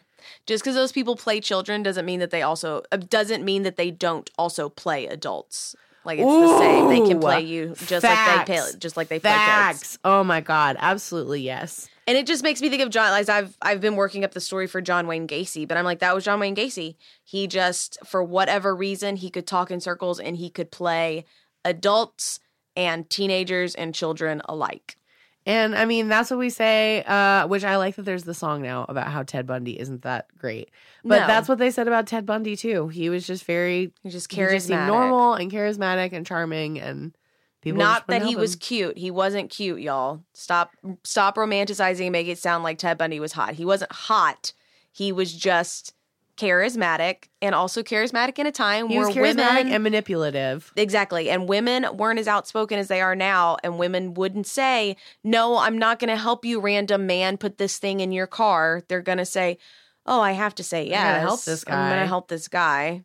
[0.47, 3.75] just because those people play children doesn't mean that they also uh, doesn't mean that
[3.77, 5.75] they don't also play adults.
[6.05, 6.89] Like it's the same.
[6.89, 9.37] They can play you just like they play just like they play
[9.73, 9.99] kids.
[10.05, 11.89] Oh my god, absolutely yes.
[12.07, 13.11] And it just makes me think of John.
[13.13, 16.01] Like I've I've been working up the story for John Wayne Gacy, but I'm like
[16.01, 16.97] that was John Wayne Gacy.
[17.23, 21.25] He just for whatever reason he could talk in circles and he could play
[21.65, 22.41] adults
[22.77, 24.97] and teenagers and children alike.
[25.45, 28.63] And I mean that's what we say, uh, which I like that there's the song
[28.63, 30.71] now about how Ted Bundy isn't that great.
[31.05, 31.27] But No.
[31.27, 32.89] that's what they said about Ted Bundy too.
[32.89, 34.87] He was just very He's just he just charismatic.
[34.87, 37.17] normal and charismatic and charming and
[37.63, 38.99] People Not that he help was cute.
[38.99, 40.25] He wasn't cute, y'all.
[40.35, 40.73] Stop
[41.05, 43.55] stop romanticizing and make it sound like Ted Bundy was hot.
[43.55, 44.53] He wasn't hot.
[44.91, 45.95] He was just
[46.37, 50.73] charismatic and also charismatic in a time He where women and manipulative.
[50.77, 51.31] Exactly.
[51.31, 53.59] And women weren't as outspoken as they are now.
[53.63, 57.79] And women wouldn't say, No, I'm not going to help you, random man, put this
[57.79, 58.83] thing in your car.
[58.89, 59.59] They're going to say,
[60.05, 61.01] Oh, I have to say yes.
[61.01, 63.05] gotta help this I'm going to help this guy.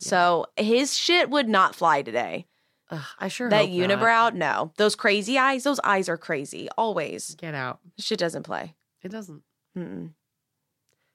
[0.00, 2.46] So his shit would not fly today.
[2.92, 3.88] Ugh, I sure that hope not.
[3.98, 4.72] unibrow, no.
[4.76, 6.68] Those crazy eyes, those eyes are crazy.
[6.78, 7.34] Always.
[7.36, 7.80] Get out.
[7.98, 8.74] Shit doesn't play.
[9.02, 9.42] It doesn't.
[9.76, 10.10] Mm-mm.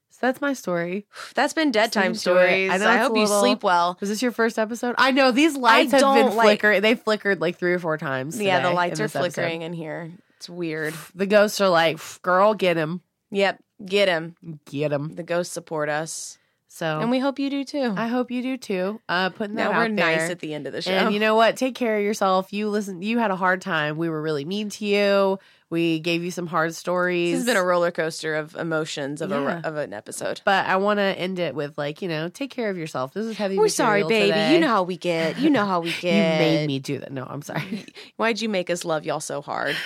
[0.10, 1.06] So that's my story.
[1.36, 2.72] That's been dead time to stories.
[2.72, 3.98] I I, hope a you sleep well.
[4.00, 4.96] Was this your first episode?
[4.98, 6.82] I know these lights have been like- flickering.
[6.82, 8.42] They flickered like three or four times.
[8.42, 9.34] Yeah, the lights are this episode.
[9.36, 10.12] flickering in here.
[10.38, 10.96] It's weird.
[11.14, 13.64] The ghosts are like, "Girl, get him, Yep.
[13.86, 14.36] Get him.
[14.66, 16.40] get him." The ghosts support us.
[16.78, 17.92] So, And we hope you do too.
[17.98, 19.02] I hope you do too.
[19.10, 20.92] Uh, putting that now out we're nice at the end of the show.
[20.92, 21.58] And you know what?
[21.58, 22.54] Take care of yourself.
[22.54, 23.02] You listen.
[23.02, 23.98] You had a hard time.
[23.98, 25.40] We were really mean to you.
[25.72, 27.32] We gave you some hard stories.
[27.32, 29.62] this has been a roller coaster of emotions of Yeah.
[29.64, 30.42] a of an episode.
[30.46, 33.12] But I want to end it with like you know, take care of yourself.
[33.12, 33.58] This is heavy.
[33.58, 34.28] We're sorry, baby.
[34.28, 34.54] today.
[34.54, 35.40] You know how we get.
[35.40, 36.04] You know how we get.
[36.42, 37.12] you made me do that.
[37.12, 37.86] No, I'm sorry.
[38.18, 39.76] Why'd you make us love y'all so hard?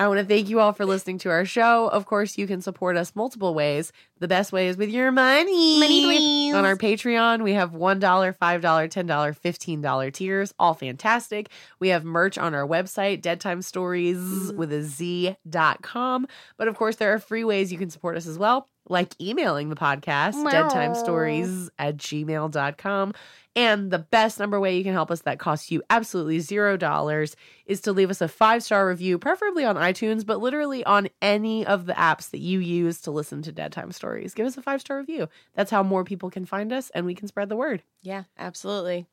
[0.00, 1.88] I want to thank you all for listening to our show.
[1.88, 3.92] Of course, you can support us multiple ways.
[4.18, 5.78] The best way is with your money.
[5.78, 6.54] Money, please.
[6.54, 11.50] On our Patreon, we have $1, $5, $10, $15 tiers, all fantastic.
[11.80, 14.56] We have merch on our website, Dead Time Stories mm.
[14.56, 16.26] with a Z dot com.
[16.56, 19.68] But of course, there are free ways you can support us as well, like emailing
[19.70, 23.14] the podcast, deadtimestories at gmail.com.
[23.56, 27.34] And the best number way you can help us that costs you absolutely zero dollars
[27.66, 31.66] is to leave us a five star review, preferably on iTunes, but literally on any
[31.66, 34.34] of the apps that you use to listen to Dead Time Stories.
[34.34, 35.28] Give us a five star review.
[35.54, 37.82] That's how more people can find us and we can spread the word.
[38.02, 39.06] Yeah, absolutely.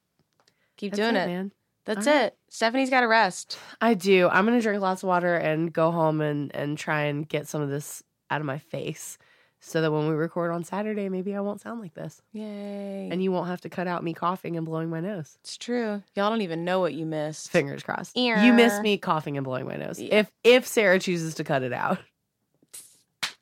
[0.77, 1.25] Keep That's doing it.
[1.25, 1.51] man.
[1.85, 2.23] That's All right.
[2.25, 2.37] it.
[2.49, 3.57] Stephanie's got to rest.
[3.81, 4.27] I do.
[4.27, 7.61] I'm gonna drink lots of water and go home and and try and get some
[7.61, 9.17] of this out of my face,
[9.59, 13.09] so that when we record on Saturday, maybe I won't sound like this, Yay.
[13.11, 15.37] and you won't have to cut out me coughing and blowing my nose.
[15.41, 16.01] it's true.
[16.15, 17.49] Y'all don't even know what you missed.
[17.51, 18.17] Fingers crossed.
[18.17, 18.37] Ear.
[18.37, 19.99] You miss me coughing and blowing my nose.
[19.99, 20.15] Yeah.
[20.19, 21.97] If if Sarah chooses to cut it out,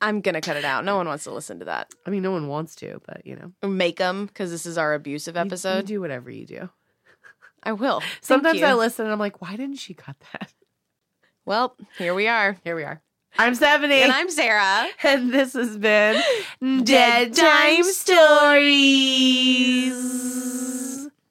[0.00, 0.84] I'm going to cut it out.
[0.84, 1.90] No one wants to listen to that.
[2.06, 4.94] I mean, no one wants to, but you know, Make them because this is our
[4.94, 5.88] abusive you- episode.
[5.88, 6.68] You, do whatever you do.
[7.62, 8.02] I will.
[8.20, 8.66] Sometimes you.
[8.66, 10.52] I listen and I'm like, why didn't she cut that?
[11.44, 12.56] Well, here we are.
[12.64, 13.00] Here we are.
[13.38, 14.02] I'm Stephanie.
[14.02, 14.88] And I'm Sarah.
[15.02, 16.22] And this has been
[16.84, 18.28] Dead Time Stories.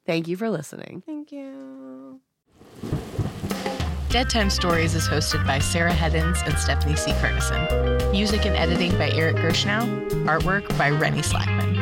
[0.06, 1.02] Thank you for listening.
[1.04, 2.20] Thank you.
[4.08, 7.12] Dead Time Stories is hosted by Sarah Heddens and Stephanie C.
[7.14, 7.66] Ferguson.
[8.12, 10.08] Music and editing by Eric Gershnow.
[10.26, 11.75] Artwork by Rennie Slackman.